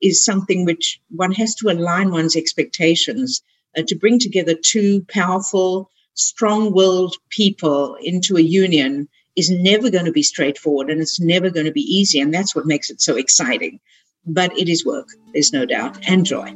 is 0.00 0.24
something 0.24 0.64
which 0.64 1.00
one 1.08 1.32
has 1.32 1.54
to 1.56 1.70
align 1.70 2.10
one's 2.10 2.36
expectations 2.36 3.42
uh, 3.76 3.82
to 3.88 3.96
bring 3.96 4.18
together 4.18 4.54
two 4.54 5.04
powerful, 5.08 5.90
strong 6.16 6.72
willed 6.72 7.14
people 7.30 7.96
into 8.00 8.36
a 8.36 8.40
union 8.40 9.08
is 9.36 9.50
never 9.50 9.90
going 9.90 10.06
to 10.06 10.12
be 10.12 10.22
straightforward 10.22 10.90
and 10.90 11.00
it's 11.00 11.20
never 11.20 11.50
going 11.50 11.66
to 11.66 11.72
be 11.72 11.82
easy. 11.82 12.20
And 12.20 12.32
that's 12.32 12.56
what 12.56 12.66
makes 12.66 12.90
it 12.90 13.00
so 13.00 13.16
exciting. 13.16 13.78
But 14.26 14.58
it 14.58 14.68
is 14.68 14.84
work, 14.84 15.06
there's 15.32 15.52
no 15.52 15.64
doubt, 15.66 15.98
and 16.08 16.26
joy. 16.26 16.52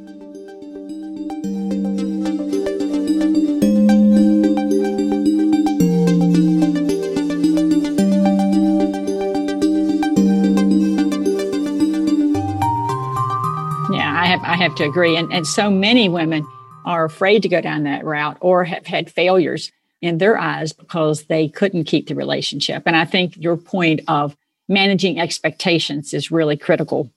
Yeah, 13.93 14.11
I 14.19 14.27
have 14.27 14.41
I 14.43 14.57
have 14.57 14.75
to 14.77 14.85
agree. 14.85 15.17
And 15.17 15.33
and 15.33 15.47
so 15.47 15.71
many 15.71 16.09
women 16.09 16.45
are 16.85 17.05
afraid 17.05 17.43
to 17.43 17.49
go 17.49 17.61
down 17.61 17.85
that 17.85 18.05
route 18.05 18.39
or 18.41 18.65
have 18.65 18.87
had 18.87 19.11
failures 19.11 19.71
in 20.01 20.19
their 20.19 20.39
eyes 20.39 20.73
because 20.73 21.25
they 21.25 21.49
couldn't 21.49 21.85
keep 21.85 22.09
the 22.09 22.15
relationship. 22.15 22.85
And 22.87 22.97
I 22.97 23.05
think 23.05 23.37
your 23.37 23.57
point 23.57 24.01
of 24.09 24.37
managing 24.69 25.21
expectations 25.21 26.15
is 26.15 26.31
really 26.31 26.57
critical 26.57 27.11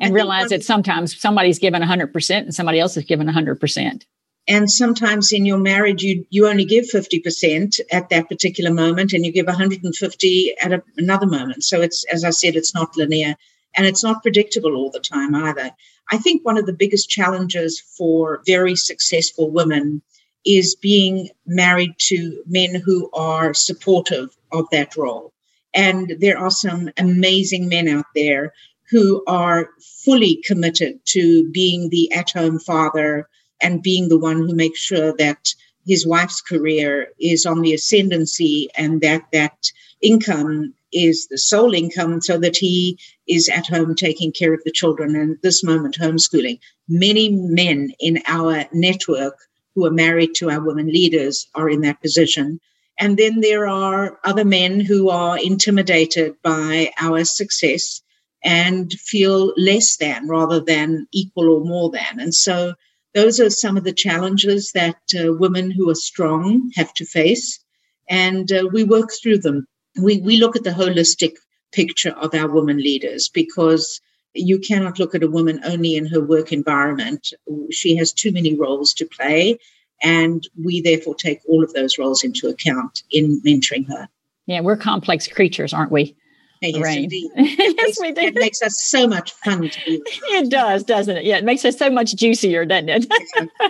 and 0.00 0.12
realize 0.12 0.48
that 0.48 0.64
sometimes 0.64 1.18
somebody's 1.18 1.60
given 1.60 1.80
100% 1.80 2.30
and 2.30 2.54
somebody 2.54 2.80
else 2.80 2.96
is 2.96 3.04
given 3.04 3.28
100% 3.28 4.04
and 4.46 4.70
sometimes 4.70 5.32
in 5.32 5.46
your 5.46 5.58
marriage 5.58 6.02
you 6.02 6.26
you 6.30 6.46
only 6.48 6.64
give 6.64 6.84
50% 6.84 7.80
at 7.90 8.08
that 8.10 8.28
particular 8.28 8.72
moment 8.72 9.12
and 9.12 9.24
you 9.24 9.32
give 9.32 9.46
150 9.46 10.54
at 10.60 10.72
a, 10.72 10.82
another 10.96 11.26
moment. 11.26 11.64
So 11.64 11.80
it's 11.80 12.04
as 12.12 12.24
i 12.24 12.30
said 12.30 12.56
it's 12.56 12.74
not 12.74 12.96
linear 12.96 13.36
and 13.74 13.86
it's 13.86 14.04
not 14.04 14.22
predictable 14.22 14.74
all 14.74 14.90
the 14.90 15.00
time 15.00 15.34
either 15.34 15.70
i 16.10 16.18
think 16.18 16.44
one 16.44 16.58
of 16.58 16.66
the 16.66 16.72
biggest 16.72 17.08
challenges 17.08 17.80
for 17.80 18.42
very 18.46 18.76
successful 18.76 19.50
women 19.50 20.02
is 20.44 20.76
being 20.76 21.30
married 21.46 21.94
to 21.98 22.42
men 22.46 22.74
who 22.74 23.10
are 23.12 23.54
supportive 23.54 24.36
of 24.52 24.66
that 24.70 24.96
role. 24.96 25.32
And 25.74 26.16
there 26.20 26.38
are 26.38 26.50
some 26.50 26.90
amazing 26.96 27.68
men 27.68 27.88
out 27.88 28.04
there 28.14 28.52
who 28.90 29.24
are 29.26 29.70
fully 30.04 30.42
committed 30.44 31.00
to 31.06 31.50
being 31.50 31.88
the 31.88 32.12
at 32.12 32.30
home 32.30 32.58
father 32.58 33.28
and 33.60 33.82
being 33.82 34.08
the 34.08 34.18
one 34.18 34.36
who 34.36 34.54
makes 34.54 34.78
sure 34.78 35.14
that 35.16 35.54
his 35.86 36.06
wife's 36.06 36.40
career 36.40 37.08
is 37.20 37.46
on 37.46 37.60
the 37.62 37.74
ascendancy 37.74 38.68
and 38.76 39.00
that 39.00 39.22
that 39.32 39.56
income 40.00 40.74
is 40.92 41.26
the 41.28 41.38
sole 41.38 41.74
income 41.74 42.20
so 42.20 42.38
that 42.38 42.56
he 42.56 42.98
is 43.26 43.48
at 43.48 43.66
home 43.66 43.94
taking 43.94 44.32
care 44.32 44.54
of 44.54 44.62
the 44.64 44.70
children 44.70 45.16
and 45.16 45.36
this 45.42 45.64
moment 45.64 45.96
homeschooling. 45.98 46.58
Many 46.88 47.30
men 47.30 47.92
in 47.98 48.22
our 48.26 48.64
network 48.72 49.36
who 49.74 49.86
are 49.86 49.90
married 49.90 50.34
to 50.36 50.50
our 50.50 50.60
women 50.60 50.86
leaders 50.86 51.48
are 51.54 51.68
in 51.68 51.80
that 51.80 52.00
position. 52.00 52.60
And 52.98 53.16
then 53.16 53.40
there 53.40 53.66
are 53.66 54.20
other 54.24 54.44
men 54.44 54.78
who 54.78 55.10
are 55.10 55.38
intimidated 55.38 56.36
by 56.42 56.92
our 57.00 57.24
success 57.24 58.00
and 58.44 58.92
feel 58.92 59.52
less 59.56 59.96
than 59.96 60.28
rather 60.28 60.60
than 60.60 61.08
equal 61.12 61.48
or 61.48 61.64
more 61.64 61.90
than. 61.90 62.20
And 62.20 62.34
so 62.34 62.74
those 63.14 63.40
are 63.40 63.50
some 63.50 63.76
of 63.76 63.84
the 63.84 63.92
challenges 63.92 64.72
that 64.72 64.96
uh, 65.18 65.32
women 65.32 65.70
who 65.70 65.88
are 65.90 65.94
strong 65.94 66.70
have 66.74 66.92
to 66.94 67.04
face, 67.04 67.60
and 68.08 68.50
uh, 68.52 68.68
we 68.72 68.84
work 68.84 69.10
through 69.12 69.38
them. 69.38 69.66
We, 70.00 70.18
we 70.18 70.38
look 70.38 70.56
at 70.56 70.64
the 70.64 70.70
holistic 70.70 71.36
picture 71.72 72.10
of 72.10 72.34
our 72.34 72.48
women 72.48 72.78
leaders 72.78 73.28
because 73.28 74.00
you 74.34 74.58
cannot 74.58 74.98
look 74.98 75.14
at 75.14 75.22
a 75.22 75.30
woman 75.30 75.60
only 75.64 75.96
in 75.96 76.06
her 76.06 76.20
work 76.20 76.52
environment. 76.52 77.32
She 77.70 77.96
has 77.96 78.12
too 78.12 78.32
many 78.32 78.54
roles 78.54 78.92
to 78.94 79.06
play, 79.06 79.58
and 80.02 80.46
we 80.62 80.80
therefore 80.80 81.14
take 81.14 81.40
all 81.48 81.62
of 81.62 81.72
those 81.72 81.98
roles 81.98 82.24
into 82.24 82.48
account 82.48 83.02
in 83.10 83.40
mentoring 83.42 83.86
her. 83.88 84.08
Yeah, 84.46 84.60
we're 84.60 84.76
complex 84.76 85.28
creatures, 85.28 85.72
aren't 85.72 85.92
we? 85.92 86.16
Yes, 86.60 86.82
rain. 86.82 87.08
yes, 87.36 88.00
we 88.00 88.12
do. 88.12 88.22
It 88.22 88.34
makes 88.36 88.62
us 88.62 88.80
so 88.80 89.06
much 89.06 89.32
fun 89.32 89.68
to 89.68 89.80
be. 89.84 90.02
it 90.06 90.50
does, 90.50 90.82
doesn't 90.82 91.18
it? 91.18 91.24
Yeah, 91.24 91.36
it 91.36 91.44
makes 91.44 91.62
us 91.64 91.76
so 91.76 91.90
much 91.90 92.16
juicier, 92.16 92.64
doesn't 92.64 92.88
it? 92.88 93.06
All 93.60 93.68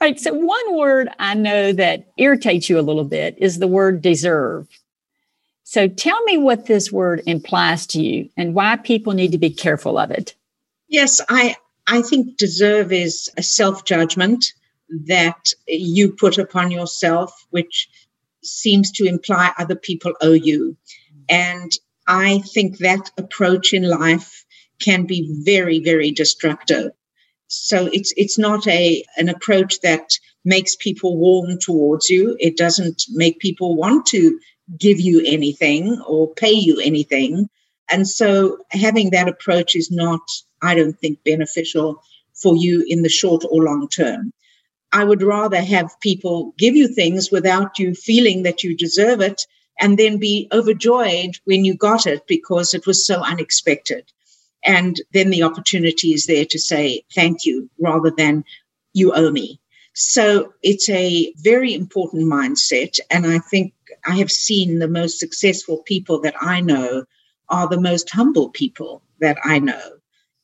right. 0.00 0.20
So, 0.20 0.32
one 0.32 0.76
word 0.76 1.08
I 1.18 1.34
know 1.34 1.72
that 1.72 2.06
irritates 2.16 2.70
you 2.70 2.78
a 2.78 2.82
little 2.82 3.04
bit 3.04 3.34
is 3.38 3.58
the 3.58 3.66
word 3.66 4.02
deserve. 4.02 4.68
So, 5.64 5.88
tell 5.88 6.22
me 6.24 6.38
what 6.38 6.66
this 6.66 6.92
word 6.92 7.22
implies 7.26 7.86
to 7.88 8.00
you 8.00 8.30
and 8.36 8.54
why 8.54 8.76
people 8.76 9.12
need 9.12 9.32
to 9.32 9.38
be 9.38 9.50
careful 9.50 9.98
of 9.98 10.12
it. 10.12 10.34
Yes, 10.88 11.20
I 11.28 11.56
I 11.86 12.02
think 12.02 12.36
deserve 12.36 12.92
is 12.92 13.28
a 13.36 13.42
self 13.42 13.84
judgment 13.84 14.52
that 15.06 15.52
you 15.66 16.12
put 16.12 16.38
upon 16.38 16.70
yourself, 16.70 17.32
which 17.50 17.88
seems 18.42 18.90
to 18.92 19.04
imply 19.04 19.52
other 19.58 19.74
people 19.74 20.12
owe 20.20 20.32
you. 20.32 20.76
And 21.28 21.72
I 22.06 22.38
think 22.40 22.78
that 22.78 23.10
approach 23.16 23.72
in 23.72 23.82
life 23.82 24.44
can 24.80 25.06
be 25.06 25.42
very, 25.44 25.80
very 25.80 26.12
destructive. 26.12 26.92
So 27.48 27.88
it's 27.92 28.12
it's 28.16 28.38
not 28.38 28.66
a 28.66 29.04
an 29.16 29.28
approach 29.28 29.80
that 29.80 30.10
makes 30.44 30.76
people 30.76 31.16
warm 31.16 31.58
towards 31.58 32.08
you. 32.08 32.36
It 32.38 32.56
doesn't 32.56 33.04
make 33.10 33.38
people 33.38 33.76
want 33.76 34.06
to 34.06 34.38
give 34.78 35.00
you 35.00 35.22
anything 35.24 36.00
or 36.06 36.34
pay 36.34 36.52
you 36.52 36.80
anything. 36.80 37.48
And 37.90 38.08
so 38.08 38.58
having 38.70 39.10
that 39.10 39.28
approach 39.28 39.76
is 39.76 39.90
not, 39.90 40.20
I 40.60 40.74
don't 40.74 40.98
think, 40.98 41.22
beneficial 41.24 42.02
for 42.34 42.56
you 42.56 42.84
in 42.86 43.02
the 43.02 43.08
short 43.08 43.44
or 43.48 43.62
long 43.62 43.88
term. 43.88 44.32
I 44.92 45.04
would 45.04 45.22
rather 45.22 45.60
have 45.62 46.00
people 46.00 46.54
give 46.58 46.74
you 46.74 46.88
things 46.88 47.30
without 47.30 47.78
you 47.78 47.94
feeling 47.94 48.42
that 48.42 48.64
you 48.64 48.76
deserve 48.76 49.20
it 49.20 49.46
and 49.78 49.98
then 49.98 50.18
be 50.18 50.48
overjoyed 50.52 51.38
when 51.44 51.64
you 51.64 51.74
got 51.74 52.06
it 52.06 52.26
because 52.26 52.74
it 52.74 52.86
was 52.86 53.06
so 53.06 53.22
unexpected. 53.22 54.10
And 54.64 55.00
then 55.12 55.30
the 55.30 55.42
opportunity 55.42 56.12
is 56.12 56.26
there 56.26 56.46
to 56.46 56.58
say 56.58 57.04
thank 57.14 57.44
you 57.44 57.70
rather 57.78 58.10
than 58.10 58.44
you 58.92 59.12
owe 59.12 59.30
me. 59.30 59.60
So 59.94 60.52
it's 60.62 60.88
a 60.88 61.32
very 61.36 61.72
important 61.74 62.24
mindset. 62.24 62.98
And 63.10 63.26
I 63.26 63.38
think 63.38 63.72
I 64.04 64.16
have 64.16 64.30
seen 64.30 64.78
the 64.78 64.88
most 64.88 65.18
successful 65.18 65.78
people 65.84 66.20
that 66.22 66.34
I 66.40 66.60
know 66.60 67.04
are 67.48 67.68
the 67.68 67.80
most 67.80 68.10
humble 68.10 68.50
people 68.50 69.02
that 69.20 69.38
I 69.44 69.58
know 69.58 69.92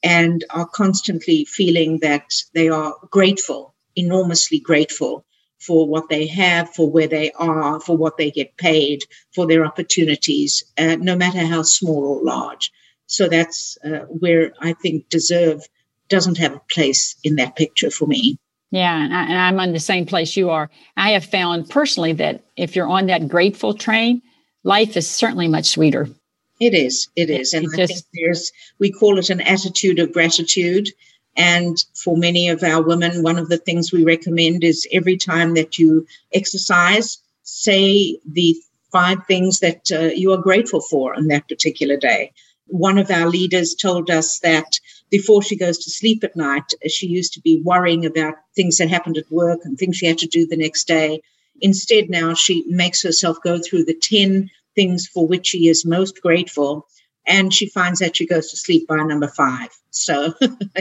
and 0.03 0.45
are 0.51 0.67
constantly 0.67 1.45
feeling 1.45 1.99
that 2.01 2.33
they 2.55 2.69
are 2.69 2.95
grateful, 3.11 3.75
enormously 3.97 4.59
grateful 4.59 5.25
for 5.63 5.87
what 5.87 6.09
they 6.09 6.27
have, 6.27 6.69
for 6.75 6.91
where 6.91 7.07
they 7.07 7.31
are, 7.33 7.81
for 7.81 7.97
what 7.97 8.17
they 8.17 8.31
get 8.31 8.57
paid, 8.57 9.05
for 9.35 9.47
their 9.47 9.65
opportunities, 9.65 10.65
uh, 10.79 10.97
no 11.01 11.17
matter 11.17 11.47
how 11.47 11.63
small 11.63 12.05
or 12.05 12.25
large. 12.25 12.71
So 13.07 13.29
that's 13.29 13.79
uh, 13.85 14.07
where 14.09 14.53
I 14.61 14.73
think 14.73 15.09
deserve 15.09 15.63
doesn't 16.09 16.39
have 16.39 16.55
a 16.55 16.63
place 16.71 17.15
in 17.23 17.37
that 17.37 17.57
picture 17.57 17.91
for 17.91 18.07
me. 18.07 18.37
Yeah, 18.71 19.05
and, 19.05 19.13
I, 19.15 19.49
am 19.49 19.61
on 19.61 19.73
the 19.73 19.81
same 19.81 20.07
place 20.07 20.37
you 20.37 20.49
are. 20.49 20.71
I 20.97 21.11
have 21.11 21.25
found 21.25 21.69
personally 21.69 22.15
that 22.15 22.43
if 22.57 22.75
you're 22.75 22.89
on 22.89 23.07
that 23.07 23.29
grateful 23.29 23.75
train, 23.75 24.23
life 24.65 24.97
is 24.97 25.09
certainly 25.09 25.47
much 25.47 25.67
sweeter. 25.67 26.09
It 26.59 26.75
is. 26.75 27.09
It 27.17 27.29
is. 27.29 27.53
And 27.53 27.65
it 27.65 27.71
I 27.75 27.77
just, 27.77 27.93
think 27.93 28.07
there's, 28.15 28.51
we 28.79 28.91
call 28.91 29.19
it 29.19 29.29
an 29.31 29.41
attitude 29.43 29.99
of 29.99 30.13
gratitude. 30.13 30.89
And 31.37 31.83
for 31.95 32.17
many 32.17 32.49
of 32.49 32.63
our 32.63 32.83
women, 32.83 33.23
one 33.23 33.39
of 33.39 33.49
the 33.49 33.57
things 33.59 33.93
we 33.93 34.05
recommend 34.05 34.65
is 34.65 34.87
every 34.93 35.17
time 35.17 35.55
that 35.55 35.79
you 35.79 36.07
exercise, 36.33 37.19
say 37.43 38.19
the 38.27 38.57
five 38.91 39.27
things 39.27 39.61
that 39.61 39.91
uh, 39.91 40.11
you 40.15 40.33
are 40.33 40.39
grateful 40.39 40.81
for 40.81 41.15
on 41.15 41.29
that 41.29 41.49
particular 41.49 41.97
day. 41.97 42.33
One 42.67 42.99
of 42.99 43.11
our 43.11 43.29
leaders 43.29 43.75
told 43.75 44.11
us 44.11 44.39
that 44.41 44.79
before 45.11 45.43
she 45.43 45.57
goes 45.57 45.79
to 45.79 45.91
sleep 45.91 46.23
at 46.25 46.37
night, 46.37 46.73
she 46.89 47.07
used 47.07 47.33
to 47.35 47.41
be 47.41 47.63
worrying 47.65 48.07
about 48.07 48.35
things 48.55 48.77
that 48.79 48.89
happened 48.91 49.17
at 49.17 49.31
work 49.31 49.61
and 49.65 49.79
things 49.79 49.97
she 49.97 50.07
had 50.07 50.19
to 50.19 50.27
do 50.27 50.47
the 50.47 50.57
next 50.57 50.87
day. 50.87 51.23
Instead, 51.61 52.11
now 52.11 52.35
she 52.35 52.65
makes 52.69 53.03
herself 53.03 53.39
go 53.43 53.59
through 53.59 53.85
the 53.85 53.95
10 53.95 54.51
things 54.75 55.07
for 55.07 55.27
which 55.27 55.47
she 55.47 55.69
is 55.69 55.85
most 55.85 56.21
grateful 56.21 56.87
and 57.27 57.53
she 57.53 57.69
finds 57.69 58.01
that 58.01 58.17
she 58.17 58.27
goes 58.27 58.51
to 58.51 58.57
sleep 58.57 58.89
by 58.89 58.97
number 58.97 59.29
five. 59.29 59.69
So 59.91 60.35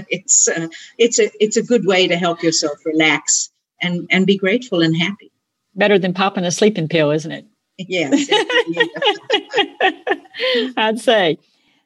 it's 0.10 0.48
uh, 0.48 0.68
it's 0.98 1.20
a 1.20 1.30
it's 1.40 1.58
a 1.58 1.64
good 1.64 1.86
way 1.86 2.08
to 2.08 2.16
help 2.16 2.42
yourself 2.42 2.80
relax 2.86 3.50
and 3.82 4.08
and 4.10 4.26
be 4.26 4.38
grateful 4.38 4.82
and 4.82 4.96
happy. 4.96 5.32
Better 5.76 6.00
than 6.00 6.14
popping 6.14 6.44
a 6.44 6.52
sleeping 6.52 6.88
pill, 6.88 7.12
isn't 7.12 7.32
it? 7.32 7.46
Yes, 7.78 8.30
I'd 10.78 11.00
say. 11.00 11.38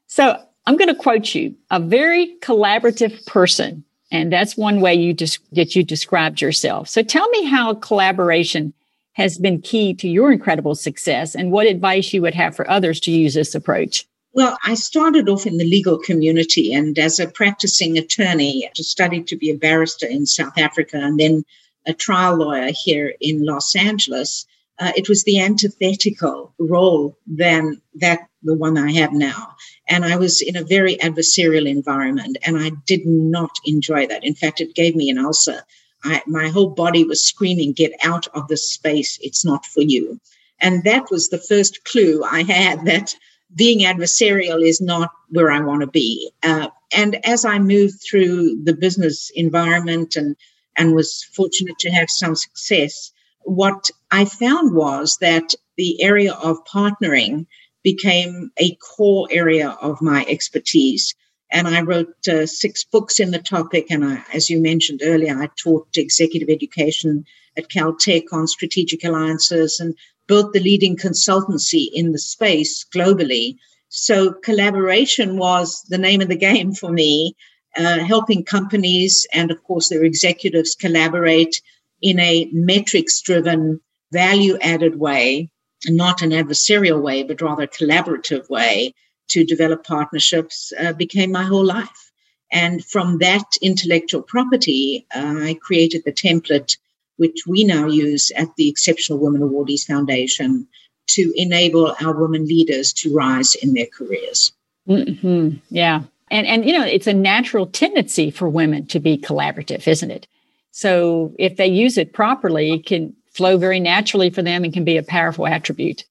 So 0.07 0.41
I'm 0.65 0.77
going 0.77 0.93
to 0.93 0.95
quote 0.95 1.35
you: 1.35 1.55
a 1.71 1.79
very 1.79 2.35
collaborative 2.41 3.25
person, 3.25 3.83
and 4.11 4.31
that's 4.31 4.57
one 4.57 4.81
way 4.81 4.95
you 4.95 5.13
just 5.13 5.39
that 5.53 5.75
you 5.75 5.83
described 5.83 6.41
yourself. 6.41 6.89
So 6.89 7.03
tell 7.03 7.27
me 7.29 7.45
how 7.45 7.75
collaboration 7.75 8.73
has 9.13 9.37
been 9.37 9.61
key 9.61 9.93
to 9.93 10.09
your 10.09 10.31
incredible 10.31 10.75
success, 10.75 11.35
and 11.35 11.51
what 11.51 11.67
advice 11.67 12.13
you 12.13 12.21
would 12.21 12.35
have 12.35 12.55
for 12.55 12.69
others 12.69 12.99
to 13.01 13.11
use 13.11 13.33
this 13.33 13.55
approach. 13.55 14.05
Well, 14.35 14.57
I 14.65 14.73
started 14.73 15.29
off 15.29 15.45
in 15.45 15.55
the 15.55 15.63
legal 15.63 15.97
community 15.97 16.73
and 16.73 16.99
as 16.99 17.21
a 17.21 17.27
practicing 17.27 17.97
attorney, 17.97 18.67
I 18.67 18.81
studied 18.81 19.27
to 19.27 19.37
be 19.37 19.49
a 19.49 19.57
barrister 19.57 20.07
in 20.07 20.25
South 20.25 20.57
Africa 20.57 20.97
and 20.97 21.17
then 21.17 21.45
a 21.85 21.93
trial 21.93 22.35
lawyer 22.35 22.71
here 22.73 23.13
in 23.21 23.45
Los 23.45 23.77
Angeles. 23.77 24.45
Uh, 24.77 24.91
it 24.97 25.07
was 25.07 25.23
the 25.23 25.39
antithetical 25.39 26.53
role 26.59 27.17
than 27.25 27.81
that 27.93 28.27
the 28.43 28.53
one 28.53 28.77
I 28.77 28.91
have 28.91 29.13
now. 29.13 29.55
And 29.87 30.03
I 30.03 30.17
was 30.17 30.41
in 30.41 30.57
a 30.57 30.65
very 30.65 30.97
adversarial 30.97 31.65
environment 31.65 32.37
and 32.45 32.57
I 32.57 32.71
did 32.85 33.05
not 33.05 33.51
enjoy 33.63 34.05
that. 34.07 34.25
In 34.25 34.35
fact, 34.35 34.59
it 34.59 34.75
gave 34.75 34.97
me 34.97 35.09
an 35.09 35.17
ulcer. 35.17 35.63
I, 36.03 36.21
my 36.27 36.49
whole 36.49 36.71
body 36.71 37.05
was 37.05 37.25
screaming, 37.25 37.71
get 37.71 37.93
out 38.03 38.27
of 38.33 38.49
this 38.49 38.69
space. 38.69 39.17
It's 39.21 39.45
not 39.45 39.65
for 39.65 39.81
you. 39.81 40.19
And 40.59 40.83
that 40.83 41.09
was 41.09 41.29
the 41.29 41.37
first 41.37 41.85
clue 41.85 42.21
I 42.21 42.43
had 42.43 42.83
that 42.87 43.15
being 43.53 43.79
adversarial 43.81 44.65
is 44.65 44.81
not 44.81 45.11
where 45.29 45.51
I 45.51 45.61
want 45.61 45.81
to 45.81 45.87
be. 45.87 46.31
Uh, 46.43 46.69
and 46.95 47.25
as 47.25 47.45
I 47.45 47.59
moved 47.59 48.01
through 48.01 48.63
the 48.63 48.73
business 48.73 49.31
environment 49.35 50.15
and 50.15 50.35
and 50.77 50.93
was 50.93 51.23
fortunate 51.23 51.79
to 51.79 51.89
have 51.89 52.09
some 52.09 52.35
success, 52.35 53.11
what 53.43 53.89
I 54.11 54.25
found 54.25 54.75
was 54.75 55.17
that 55.21 55.53
the 55.77 56.01
area 56.03 56.33
of 56.33 56.65
partnering 56.65 57.45
became 57.81 58.51
a 58.57 58.75
core 58.75 59.27
area 59.31 59.69
of 59.69 60.01
my 60.01 60.25
expertise. 60.27 61.13
And 61.51 61.67
I 61.67 61.81
wrote 61.81 62.27
uh, 62.27 62.45
six 62.45 62.83
books 62.83 63.19
in 63.19 63.31
the 63.31 63.39
topic. 63.39 63.87
And 63.89 64.03
I, 64.03 64.23
as 64.33 64.49
you 64.49 64.59
mentioned 64.59 65.01
earlier, 65.03 65.41
I 65.41 65.49
taught 65.55 65.87
executive 65.95 66.49
education 66.49 67.25
at 67.55 67.69
Caltech 67.69 68.33
on 68.33 68.47
strategic 68.47 69.03
alliances 69.03 69.79
and 69.79 69.95
built 70.27 70.53
the 70.53 70.59
leading 70.59 70.95
consultancy 70.97 71.87
in 71.93 72.11
the 72.11 72.19
space 72.19 72.85
globally. 72.93 73.57
So 73.89 74.33
collaboration 74.33 75.37
was 75.37 75.83
the 75.89 75.97
name 75.97 76.21
of 76.21 76.27
the 76.27 76.35
game 76.35 76.73
for 76.73 76.91
me, 76.91 77.35
uh, 77.77 77.99
helping 77.99 78.43
companies 78.43 79.27
and, 79.33 79.51
of 79.51 79.63
course, 79.63 79.89
their 79.89 80.03
executives 80.03 80.75
collaborate 80.75 81.61
in 82.01 82.19
a 82.19 82.49
metrics 82.51 83.21
driven, 83.21 83.79
value 84.11 84.57
added 84.61 84.99
way, 84.99 85.49
not 85.87 86.21
an 86.21 86.31
adversarial 86.31 87.01
way, 87.01 87.23
but 87.23 87.41
rather 87.41 87.63
a 87.63 87.67
collaborative 87.67 88.49
way 88.49 88.93
to 89.27 89.43
develop 89.43 89.85
partnerships 89.85 90.71
uh, 90.79 90.93
became 90.93 91.31
my 91.31 91.43
whole 91.43 91.65
life. 91.65 92.11
And 92.51 92.83
from 92.85 93.17
that 93.19 93.57
intellectual 93.61 94.21
property, 94.21 95.05
uh, 95.13 95.35
I 95.49 95.53
created 95.55 96.03
the 96.05 96.13
template 96.13 96.77
which 97.17 97.43
we 97.47 97.63
now 97.63 97.87
use 97.87 98.31
at 98.35 98.47
the 98.57 98.69
Exceptional 98.69 99.19
Women 99.19 99.41
Awardees 99.41 99.85
Foundation 99.85 100.67
to 101.07 101.31
enable 101.35 101.95
our 102.01 102.13
women 102.19 102.45
leaders 102.45 102.91
to 102.93 103.13
rise 103.13 103.55
in 103.55 103.73
their 103.73 103.87
careers. 103.87 104.51
Mm-hmm. 104.87 105.57
Yeah. 105.69 106.03
And, 106.31 106.47
and, 106.47 106.65
you 106.65 106.73
know, 106.73 106.85
it's 106.85 107.07
a 107.07 107.13
natural 107.13 107.67
tendency 107.67 108.31
for 108.31 108.49
women 108.49 108.87
to 108.87 108.99
be 108.99 109.17
collaborative, 109.17 109.87
isn't 109.87 110.11
it? 110.11 110.27
So 110.71 111.33
if 111.37 111.57
they 111.57 111.67
use 111.67 111.97
it 111.97 112.13
properly, 112.13 112.73
it 112.73 112.85
can 112.85 113.13
flow 113.31 113.57
very 113.57 113.79
naturally 113.79 114.29
for 114.29 114.41
them 114.41 114.63
and 114.63 114.73
can 114.73 114.83
be 114.83 114.97
a 114.97 115.03
powerful 115.03 115.47
attribute. 115.47 116.05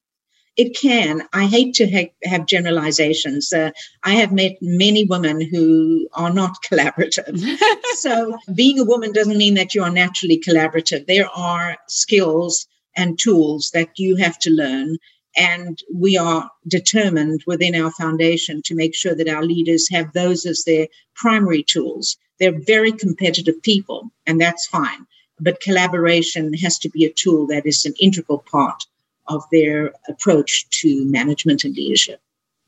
It 0.56 0.76
can. 0.76 1.22
I 1.32 1.46
hate 1.46 1.74
to 1.74 1.90
ha- 1.90 2.12
have 2.22 2.46
generalizations. 2.46 3.52
Uh, 3.52 3.72
I 4.04 4.14
have 4.14 4.30
met 4.30 4.56
many 4.60 5.04
women 5.04 5.40
who 5.40 6.08
are 6.12 6.32
not 6.32 6.62
collaborative. 6.70 7.40
so, 7.96 8.38
being 8.54 8.78
a 8.78 8.84
woman 8.84 9.12
doesn't 9.12 9.36
mean 9.36 9.54
that 9.54 9.74
you 9.74 9.82
are 9.82 9.90
naturally 9.90 10.40
collaborative. 10.40 11.06
There 11.06 11.28
are 11.28 11.76
skills 11.88 12.68
and 12.96 13.18
tools 13.18 13.72
that 13.74 13.98
you 13.98 14.14
have 14.16 14.38
to 14.40 14.50
learn. 14.50 14.98
And 15.36 15.76
we 15.92 16.16
are 16.16 16.48
determined 16.68 17.42
within 17.48 17.74
our 17.74 17.90
foundation 17.90 18.62
to 18.66 18.76
make 18.76 18.94
sure 18.94 19.16
that 19.16 19.28
our 19.28 19.44
leaders 19.44 19.88
have 19.90 20.12
those 20.12 20.46
as 20.46 20.62
their 20.62 20.86
primary 21.16 21.64
tools. 21.64 22.16
They're 22.38 22.60
very 22.60 22.92
competitive 22.92 23.60
people, 23.62 24.12
and 24.24 24.40
that's 24.40 24.68
fine. 24.68 25.06
But 25.40 25.60
collaboration 25.60 26.54
has 26.54 26.78
to 26.78 26.88
be 26.88 27.04
a 27.04 27.12
tool 27.12 27.48
that 27.48 27.66
is 27.66 27.84
an 27.84 27.94
integral 28.00 28.44
part 28.48 28.84
of 29.28 29.42
their 29.52 29.92
approach 30.08 30.68
to 30.80 31.04
management 31.10 31.64
and 31.64 31.74
leadership. 31.74 32.20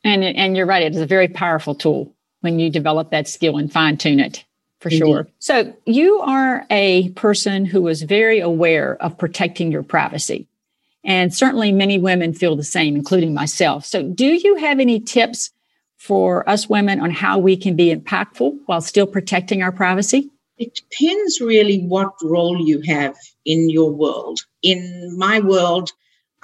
And, 0.05 0.23
and 0.25 0.57
you're 0.57 0.67
right, 0.67 0.83
it 0.83 0.95
is 0.95 1.01
a 1.01 1.07
very 1.07 1.29
powerful 1.29 1.75
tool 1.75 2.13
when 2.41 2.59
you 2.59 2.71
develop 2.71 3.11
that 3.11 3.29
skill 3.29 3.57
and 3.57 3.73
fine 3.73 3.97
tune 3.97 4.21
it 4.21 4.45
for 4.81 4.89
Indeed. 4.89 4.99
sure. 4.99 5.29
So 5.39 5.75
you 5.85 6.21
are 6.21 6.67
a 6.71 7.09
person 7.11 7.65
who 7.65 7.89
is 7.89 8.03
very 8.03 8.41
aware 8.41 8.97
of 9.03 9.19
protecting 9.19 9.73
your 9.73 9.83
privacy. 9.83 10.47
And 11.05 11.33
certainly 11.33 11.73
many 11.73 11.99
women 11.99 12.35
feel 12.35 12.57
the 12.57 12.65
same, 12.65 12.97
including 12.97 13.33
myself. 13.33 13.85
So 13.85 14.03
do 14.03 14.27
you 14.27 14.57
have 14.57 14.81
any 14.81 15.01
tips 15.01 15.51
for 15.97 16.49
us 16.49 16.69
women 16.69 17.01
on 17.01 17.11
how 17.11 17.39
we 17.39 17.57
can 17.57 17.75
be 17.75 17.95
impactful 17.95 18.59
while 18.67 18.81
still 18.81 19.07
protecting 19.07 19.63
our 19.63 19.73
privacy? 19.73 20.31
It 20.59 20.75
depends 20.75 21.41
really 21.41 21.83
what 21.83 22.13
role 22.23 22.61
you 22.67 22.81
have 22.83 23.17
in 23.45 23.71
your 23.71 23.93
world. 23.93 24.41
In 24.63 25.15
my 25.17 25.41
world, 25.41 25.91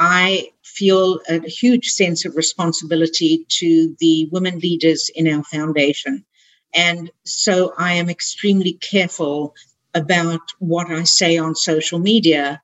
I 0.05 0.51
feel 0.65 1.21
a 1.29 1.39
huge 1.49 1.91
sense 1.91 2.25
of 2.25 2.35
responsibility 2.35 3.47
to 3.61 3.95
the 4.01 4.29
women 4.33 4.59
leaders 4.59 5.09
in 5.15 5.33
our 5.33 5.45
foundation. 5.45 6.25
And 6.75 7.09
so 7.25 7.73
I 7.79 7.93
am 7.93 8.11
extremely 8.11 8.73
careful 8.73 9.55
about 9.95 10.41
what 10.59 10.91
I 10.91 11.05
say 11.05 11.39
on 11.39 11.55
social 11.55 12.01
media. 12.01 12.61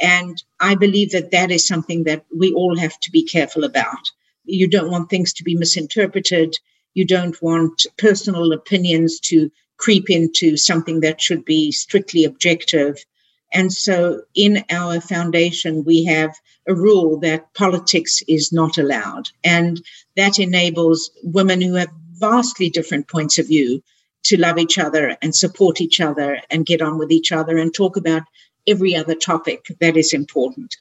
And 0.00 0.40
I 0.60 0.76
believe 0.76 1.10
that 1.10 1.32
that 1.32 1.50
is 1.50 1.66
something 1.66 2.04
that 2.04 2.24
we 2.32 2.52
all 2.52 2.78
have 2.78 3.00
to 3.00 3.10
be 3.10 3.24
careful 3.24 3.64
about. 3.64 4.04
You 4.44 4.68
don't 4.68 4.92
want 4.92 5.10
things 5.10 5.32
to 5.34 5.42
be 5.42 5.56
misinterpreted. 5.56 6.54
You 6.94 7.04
don't 7.04 7.42
want 7.42 7.84
personal 7.98 8.52
opinions 8.52 9.18
to 9.30 9.50
creep 9.76 10.08
into 10.08 10.56
something 10.56 11.00
that 11.00 11.20
should 11.20 11.44
be 11.44 11.72
strictly 11.72 12.22
objective. 12.22 13.04
And 13.52 13.72
so 13.72 14.22
in 14.34 14.64
our 14.70 15.00
foundation, 15.00 15.84
we 15.84 16.04
have 16.04 16.34
a 16.66 16.74
rule 16.74 17.20
that 17.20 17.54
politics 17.54 18.22
is 18.26 18.52
not 18.52 18.76
allowed. 18.78 19.30
And 19.44 19.80
that 20.16 20.38
enables 20.38 21.10
women 21.22 21.60
who 21.60 21.74
have 21.74 21.90
vastly 22.18 22.70
different 22.70 23.08
points 23.08 23.38
of 23.38 23.46
view 23.46 23.82
to 24.24 24.36
love 24.36 24.58
each 24.58 24.78
other 24.78 25.16
and 25.22 25.34
support 25.34 25.80
each 25.80 26.00
other 26.00 26.40
and 26.50 26.66
get 26.66 26.82
on 26.82 26.98
with 26.98 27.12
each 27.12 27.30
other 27.30 27.56
and 27.56 27.72
talk 27.72 27.96
about 27.96 28.22
every 28.66 28.96
other 28.96 29.14
topic 29.14 29.64
that 29.80 29.96
is 29.96 30.12
important. 30.12 30.74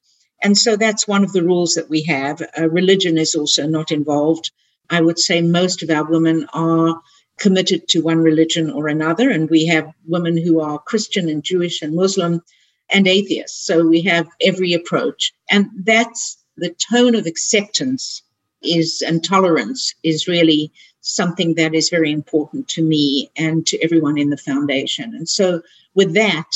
And 0.44 0.58
so 0.58 0.76
that's 0.76 1.08
one 1.08 1.24
of 1.24 1.34
the 1.34 1.44
rules 1.44 1.76
that 1.76 1.90
we 1.90 2.04
have. 2.04 2.42
Uh, 2.58 2.70
religion 2.70 3.18
is 3.18 3.36
also 3.36 3.68
not 3.68 3.92
involved. 3.92 4.52
I 4.90 5.02
would 5.02 5.20
say 5.20 5.42
most 5.42 5.84
of 5.84 5.90
our 5.90 6.04
women 6.04 6.48
are 6.54 7.02
committed 7.38 7.88
to 7.90 8.02
one 8.02 8.20
religion 8.20 8.70
or 8.70 8.88
another. 8.88 9.30
And 9.30 9.50
we 9.50 9.66
have 9.66 9.94
women 10.08 10.38
who 10.38 10.60
are 10.60 10.80
Christian 10.80 11.30
and 11.30 11.44
Jewish 11.44 11.82
and 11.82 11.96
Muslim 11.96 12.42
and 12.90 13.08
atheists. 13.08 13.66
So 13.66 13.86
we 13.86 14.02
have 14.04 14.28
every 14.42 14.74
approach. 14.74 15.34
And 15.50 15.70
that's 15.84 16.38
the 16.58 16.74
tone 16.92 17.16
of 17.16 17.26
acceptance 17.26 18.22
is 18.64 19.04
and 19.06 19.24
tolerance 19.24 19.94
is 20.04 20.28
really 20.28 20.72
something 21.02 21.54
that 21.56 21.76
is 21.76 21.90
very 21.90 22.12
important 22.12 22.68
to 22.68 22.82
me 22.82 23.30
and 23.38 23.66
to 23.68 23.82
everyone 23.84 24.18
in 24.18 24.30
the 24.30 24.38
foundation. 24.38 25.14
And 25.14 25.30
so 25.30 25.62
with 25.94 26.14
that, 26.16 26.50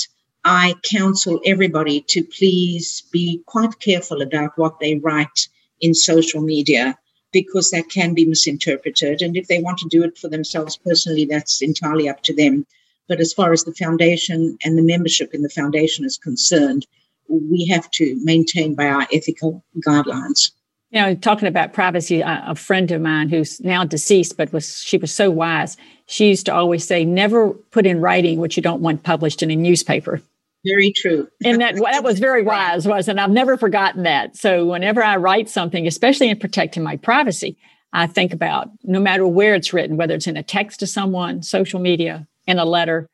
I 0.43 0.75
counsel 0.83 1.39
everybody 1.45 2.01
to 2.07 2.23
please 2.23 3.03
be 3.11 3.41
quite 3.45 3.79
careful 3.79 4.21
about 4.21 4.57
what 4.57 4.79
they 4.79 4.95
write 4.95 5.47
in 5.81 5.93
social 5.93 6.41
media 6.41 6.97
because 7.31 7.71
that 7.71 7.89
can 7.89 8.13
be 8.13 8.25
misinterpreted. 8.25 9.21
And 9.21 9.37
if 9.37 9.47
they 9.47 9.61
want 9.61 9.77
to 9.79 9.87
do 9.89 10.03
it 10.03 10.17
for 10.17 10.27
themselves 10.27 10.77
personally, 10.77 11.25
that's 11.25 11.61
entirely 11.61 12.09
up 12.09 12.23
to 12.23 12.35
them. 12.35 12.65
But 13.07 13.19
as 13.19 13.33
far 13.33 13.53
as 13.53 13.63
the 13.63 13.73
foundation 13.73 14.57
and 14.63 14.77
the 14.77 14.83
membership 14.83 15.33
in 15.33 15.41
the 15.41 15.49
foundation 15.49 16.05
is 16.05 16.17
concerned, 16.17 16.85
we 17.27 17.67
have 17.67 17.89
to 17.91 18.19
maintain 18.23 18.75
by 18.75 18.87
our 18.87 19.07
ethical 19.13 19.63
guidelines. 19.85 20.51
You 20.91 21.01
know, 21.01 21.15
talking 21.15 21.47
about 21.47 21.73
privacy, 21.73 22.21
a 22.25 22.55
friend 22.55 22.89
of 22.91 23.01
mine 23.01 23.29
who's 23.29 23.59
now 23.61 23.85
deceased, 23.85 24.37
but 24.37 24.51
was 24.51 24.81
she 24.81 24.97
was 24.97 25.13
so 25.13 25.29
wise. 25.29 25.77
She 26.07 26.29
used 26.29 26.47
to 26.47 26.53
always 26.53 26.83
say, 26.83 27.05
"Never 27.05 27.51
put 27.51 27.85
in 27.85 28.01
writing 28.01 28.39
what 28.39 28.57
you 28.57 28.63
don't 28.63 28.81
want 28.81 29.03
published 29.03 29.43
in 29.43 29.51
a 29.51 29.55
newspaper." 29.55 30.23
Very 30.65 30.91
true. 30.91 31.27
and 31.43 31.61
that 31.61 31.75
that 31.75 32.03
was 32.03 32.19
very 32.19 32.43
wise, 32.43 32.87
was, 32.87 33.07
and 33.07 33.19
I've 33.19 33.31
never 33.31 33.57
forgotten 33.57 34.03
that. 34.03 34.35
So 34.35 34.65
whenever 34.65 35.03
I 35.03 35.15
write 35.15 35.49
something, 35.49 35.87
especially 35.87 36.29
in 36.29 36.37
protecting 36.37 36.83
my 36.83 36.97
privacy, 36.97 37.57
I 37.93 38.07
think 38.07 38.33
about 38.33 38.69
no 38.83 38.99
matter 38.99 39.25
where 39.25 39.55
it's 39.55 39.73
written, 39.73 39.97
whether 39.97 40.15
it's 40.15 40.27
in 40.27 40.37
a 40.37 40.43
text 40.43 40.81
to 40.81 40.87
someone, 40.87 41.43
social 41.43 41.79
media, 41.79 42.27
in 42.45 42.59
a 42.59 42.65
letter, 42.65 43.07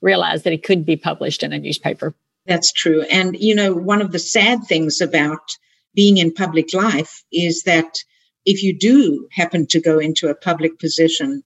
realize 0.00 0.42
that 0.44 0.52
it 0.52 0.64
could 0.64 0.86
be 0.86 0.96
published 0.96 1.42
in 1.42 1.52
a 1.52 1.58
newspaper. 1.58 2.14
That's 2.46 2.72
true. 2.72 3.02
And 3.02 3.36
you 3.38 3.54
know, 3.54 3.74
one 3.74 4.00
of 4.00 4.12
the 4.12 4.18
sad 4.18 4.64
things 4.64 5.00
about 5.00 5.56
being 5.94 6.16
in 6.16 6.32
public 6.32 6.72
life 6.72 7.24
is 7.30 7.62
that 7.64 7.98
if 8.46 8.62
you 8.62 8.78
do 8.78 9.28
happen 9.32 9.66
to 9.66 9.80
go 9.80 9.98
into 9.98 10.28
a 10.28 10.34
public 10.34 10.78
position, 10.78 11.42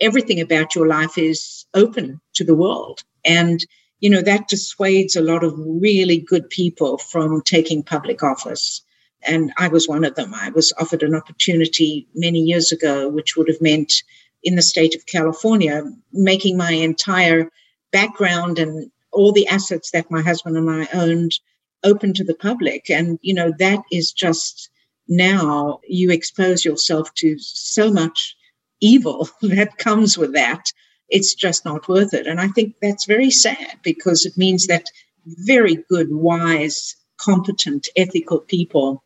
everything 0.00 0.40
about 0.40 0.74
your 0.74 0.86
life 0.86 1.16
is 1.16 1.64
open 1.74 2.20
to 2.34 2.44
the 2.44 2.54
world. 2.54 3.00
And 3.24 3.64
you 4.02 4.10
know, 4.10 4.20
that 4.20 4.48
dissuades 4.48 5.14
a 5.14 5.22
lot 5.22 5.44
of 5.44 5.54
really 5.56 6.18
good 6.18 6.50
people 6.50 6.98
from 6.98 7.40
taking 7.40 7.84
public 7.84 8.24
office. 8.24 8.82
And 9.22 9.52
I 9.56 9.68
was 9.68 9.86
one 9.86 10.02
of 10.02 10.16
them. 10.16 10.34
I 10.34 10.50
was 10.50 10.72
offered 10.76 11.04
an 11.04 11.14
opportunity 11.14 12.08
many 12.12 12.40
years 12.40 12.72
ago, 12.72 13.08
which 13.08 13.36
would 13.36 13.46
have 13.46 13.60
meant 13.60 14.02
in 14.42 14.56
the 14.56 14.62
state 14.62 14.96
of 14.96 15.06
California, 15.06 15.84
making 16.12 16.56
my 16.56 16.72
entire 16.72 17.48
background 17.92 18.58
and 18.58 18.90
all 19.12 19.30
the 19.30 19.46
assets 19.46 19.92
that 19.92 20.10
my 20.10 20.20
husband 20.20 20.56
and 20.56 20.68
I 20.68 20.88
owned 20.92 21.38
open 21.84 22.12
to 22.14 22.24
the 22.24 22.34
public. 22.34 22.90
And, 22.90 23.20
you 23.22 23.34
know, 23.34 23.52
that 23.60 23.84
is 23.92 24.10
just 24.10 24.68
now 25.06 25.78
you 25.86 26.10
expose 26.10 26.64
yourself 26.64 27.14
to 27.14 27.38
so 27.38 27.92
much 27.92 28.34
evil 28.80 29.28
that 29.42 29.78
comes 29.78 30.18
with 30.18 30.32
that 30.32 30.72
it's 31.12 31.34
just 31.34 31.64
not 31.64 31.86
worth 31.88 32.14
it. 32.14 32.26
And 32.26 32.40
I 32.40 32.48
think 32.48 32.74
that's 32.80 33.04
very 33.04 33.30
sad 33.30 33.78
because 33.82 34.24
it 34.24 34.36
means 34.36 34.66
that 34.66 34.86
very 35.26 35.76
good, 35.88 36.08
wise, 36.10 36.96
competent, 37.18 37.88
ethical 37.94 38.40
people 38.40 39.04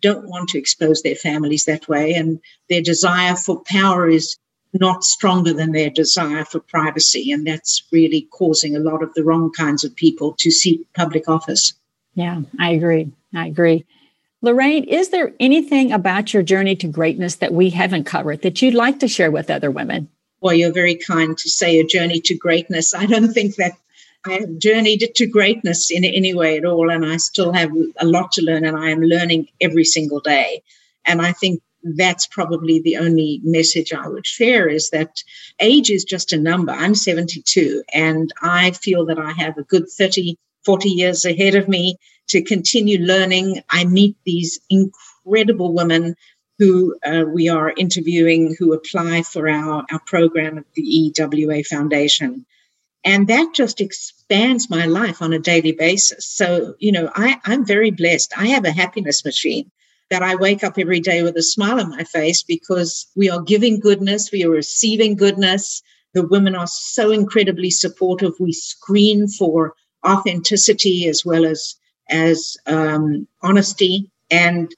don't 0.00 0.28
want 0.28 0.48
to 0.50 0.58
expose 0.58 1.02
their 1.02 1.16
families 1.16 1.64
that 1.64 1.88
way. 1.88 2.14
And 2.14 2.40
their 2.70 2.80
desire 2.80 3.34
for 3.34 3.60
power 3.66 4.08
is 4.08 4.38
not 4.72 5.02
stronger 5.02 5.52
than 5.52 5.72
their 5.72 5.90
desire 5.90 6.44
for 6.44 6.60
privacy. 6.60 7.32
And 7.32 7.44
that's 7.44 7.82
really 7.90 8.28
causing 8.30 8.76
a 8.76 8.80
lot 8.80 9.02
of 9.02 9.12
the 9.14 9.24
wrong 9.24 9.50
kinds 9.50 9.82
of 9.82 9.96
people 9.96 10.36
to 10.38 10.52
seek 10.52 10.80
public 10.94 11.28
office. 11.28 11.74
Yeah, 12.14 12.42
I 12.58 12.70
agree. 12.70 13.10
I 13.34 13.48
agree. 13.48 13.84
Lorraine, 14.40 14.84
is 14.84 15.08
there 15.08 15.32
anything 15.40 15.90
about 15.90 16.32
your 16.32 16.44
journey 16.44 16.76
to 16.76 16.86
greatness 16.86 17.36
that 17.36 17.52
we 17.52 17.70
haven't 17.70 18.04
covered 18.04 18.42
that 18.42 18.62
you'd 18.62 18.74
like 18.74 19.00
to 19.00 19.08
share 19.08 19.32
with 19.32 19.50
other 19.50 19.70
women? 19.70 20.08
Well, 20.40 20.54
you're 20.54 20.72
very 20.72 20.94
kind 20.94 21.36
to 21.36 21.48
say 21.48 21.78
a 21.78 21.84
journey 21.84 22.20
to 22.20 22.36
greatness. 22.36 22.94
I 22.94 23.06
don't 23.06 23.32
think 23.32 23.56
that 23.56 23.72
I 24.24 24.34
have 24.34 24.58
journeyed 24.58 25.08
to 25.14 25.26
greatness 25.26 25.90
in 25.90 26.04
any 26.04 26.34
way 26.34 26.56
at 26.56 26.64
all, 26.64 26.90
and 26.90 27.04
I 27.04 27.16
still 27.16 27.52
have 27.52 27.70
a 27.98 28.06
lot 28.06 28.32
to 28.32 28.42
learn, 28.42 28.64
and 28.64 28.76
I 28.76 28.90
am 28.90 29.00
learning 29.00 29.48
every 29.60 29.84
single 29.84 30.20
day. 30.20 30.62
And 31.04 31.22
I 31.22 31.32
think 31.32 31.62
that's 31.82 32.26
probably 32.26 32.80
the 32.80 32.96
only 32.96 33.40
message 33.44 33.92
I 33.92 34.08
would 34.08 34.26
share 34.26 34.68
is 34.68 34.90
that 34.90 35.22
age 35.60 35.90
is 35.90 36.04
just 36.04 36.32
a 36.32 36.38
number. 36.38 36.72
I'm 36.72 36.94
72, 36.94 37.82
and 37.92 38.32
I 38.42 38.72
feel 38.72 39.06
that 39.06 39.18
I 39.18 39.32
have 39.32 39.56
a 39.56 39.62
good 39.62 39.88
30, 39.88 40.36
40 40.64 40.88
years 40.88 41.24
ahead 41.24 41.54
of 41.54 41.68
me 41.68 41.96
to 42.28 42.42
continue 42.42 42.98
learning. 42.98 43.62
I 43.70 43.84
meet 43.84 44.16
these 44.24 44.60
incredible 44.68 45.72
women 45.72 46.16
who 46.58 46.96
uh, 47.04 47.24
we 47.32 47.48
are 47.48 47.72
interviewing 47.76 48.54
who 48.58 48.72
apply 48.72 49.22
for 49.22 49.48
our, 49.48 49.84
our 49.90 50.00
program 50.06 50.58
at 50.58 50.64
the 50.74 50.82
EWA 50.82 51.62
Foundation. 51.64 52.44
And 53.04 53.28
that 53.28 53.54
just 53.54 53.80
expands 53.80 54.68
my 54.68 54.86
life 54.86 55.22
on 55.22 55.32
a 55.32 55.38
daily 55.38 55.72
basis. 55.72 56.26
So, 56.26 56.74
you 56.78 56.90
know, 56.92 57.10
I, 57.14 57.38
I'm 57.44 57.64
very 57.64 57.90
blessed. 57.90 58.32
I 58.36 58.48
have 58.48 58.64
a 58.64 58.72
happiness 58.72 59.24
machine 59.24 59.70
that 60.10 60.22
I 60.22 60.34
wake 60.34 60.64
up 60.64 60.78
every 60.78 61.00
day 61.00 61.22
with 61.22 61.36
a 61.36 61.42
smile 61.42 61.80
on 61.80 61.90
my 61.90 62.04
face 62.04 62.42
because 62.42 63.06
we 63.14 63.30
are 63.30 63.40
giving 63.40 63.78
goodness, 63.78 64.32
we 64.32 64.44
are 64.44 64.50
receiving 64.50 65.16
goodness. 65.16 65.82
The 66.14 66.26
women 66.26 66.54
are 66.54 66.66
so 66.66 67.10
incredibly 67.12 67.70
supportive. 67.70 68.32
We 68.40 68.52
screen 68.52 69.28
for 69.28 69.74
authenticity 70.06 71.06
as 71.08 71.24
well 71.24 71.44
as 71.44 71.74
as 72.10 72.56
um, 72.66 73.28
honesty, 73.42 74.10
and 74.30 74.74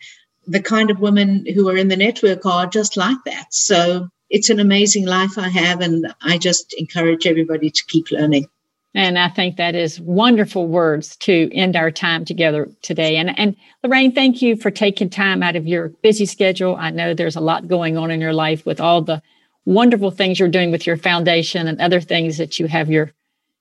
the 0.51 0.61
kind 0.61 0.91
of 0.91 1.01
women 1.01 1.47
who 1.55 1.69
are 1.69 1.77
in 1.77 1.89
the 1.89 1.97
network 1.97 2.45
are 2.45 2.67
just 2.67 2.97
like 2.97 3.19
that. 3.25 3.55
So 3.55 4.09
it's 4.29 4.51
an 4.51 4.59
amazing 4.59 5.07
life 5.07 5.39
I 5.39 5.49
have, 5.49 5.81
and 5.81 6.13
I 6.23 6.39
just 6.39 6.75
encourage 6.77 7.27
everybody 7.27 7.71
to 7.71 7.85
keep 7.87 8.11
learning. 8.11 8.47
And 8.93 9.17
I 9.17 9.29
think 9.29 9.57
that 9.57 9.77
is 9.77 10.01
wonderful 10.01 10.67
words 10.67 11.15
to 11.19 11.49
end 11.55 11.77
our 11.77 11.93
time 11.93 12.25
together 12.25 12.69
today. 12.83 13.17
And, 13.17 13.39
and 13.39 13.55
Lorraine, 13.85 14.13
thank 14.13 14.43
you 14.43 14.57
for 14.57 14.73
taking 14.73 15.09
time 15.09 15.45
out 15.45 15.55
of 15.55 15.69
your 15.69 15.91
busy 16.03 16.27
schedule. 16.27 16.75
I 16.75 16.91
know 16.91 17.15
there's 17.15 17.37
a 17.37 17.41
lot 17.41 17.69
going 17.69 17.97
on 17.97 18.11
in 18.11 18.21
your 18.21 18.33
life 18.33 18.67
with 18.67 18.81
all 18.81 19.03
the 19.03 19.23
wonderful 19.65 20.11
things 20.11 20.41
you're 20.41 20.49
doing 20.49 20.73
with 20.73 20.85
your 20.85 20.97
foundation 20.97 21.69
and 21.69 21.81
other 21.81 22.01
things 22.01 22.39
that 22.39 22.59
you 22.59 22.67
have 22.67 22.91
your 22.91 23.13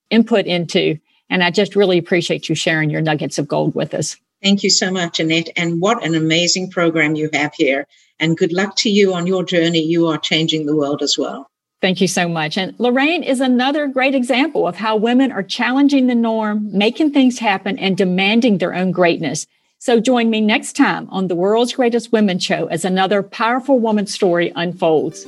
input 0.10 0.48
into. 0.48 0.98
And 1.30 1.44
I 1.44 1.52
just 1.52 1.76
really 1.76 2.00
appreciate 2.00 2.50
you 2.50 2.56
sharing 2.56 2.90
your 2.90 3.02
nuggets 3.02 3.38
of 3.38 3.48
gold 3.48 3.76
with 3.76 3.94
us. 3.94 4.18
Thank 4.42 4.64
you 4.64 4.70
so 4.70 4.92
much, 4.92 5.20
Annette. 5.20 5.50
And 5.56 5.82
what 5.82 6.04
an 6.04 6.16
amazing 6.16 6.72
program 6.72 7.16
you 7.16 7.30
have 7.34 7.54
here. 7.56 7.88
And 8.20 8.38
good 8.38 8.54
luck 8.54 8.76
to 8.78 8.90
you 8.90 9.14
on 9.14 9.28
your 9.28 9.44
journey. 9.44 9.84
You 9.84 10.08
are 10.08 10.18
changing 10.18 10.66
the 10.66 10.76
world 10.76 11.02
as 11.02 11.18
well. 11.18 11.50
Thank 11.82 12.02
you 12.02 12.08
so 12.10 12.28
much. 12.28 12.58
And 12.58 12.78
Lorraine 12.78 13.24
is 13.24 13.40
another 13.40 13.88
great 13.88 14.14
example 14.14 14.68
of 14.68 14.76
how 14.76 14.98
women 14.98 15.32
are 15.32 15.44
challenging 15.44 16.08
the 16.08 16.16
norm, 16.16 16.70
making 16.78 17.12
things 17.12 17.40
happen, 17.40 17.80
and 17.80 17.96
demanding 17.96 18.58
their 18.58 18.74
own 18.74 18.92
greatness. 18.92 19.48
So 19.78 20.02
join 20.02 20.30
me 20.30 20.42
next 20.42 20.76
time 20.76 21.08
on 21.10 21.28
the 21.28 21.36
World's 21.36 21.74
Greatest 21.74 22.12
Women 22.12 22.38
Show 22.40 22.68
as 22.68 22.84
another 22.84 23.24
powerful 23.24 23.80
woman 23.80 24.08
story 24.08 24.52
unfolds. 24.58 25.26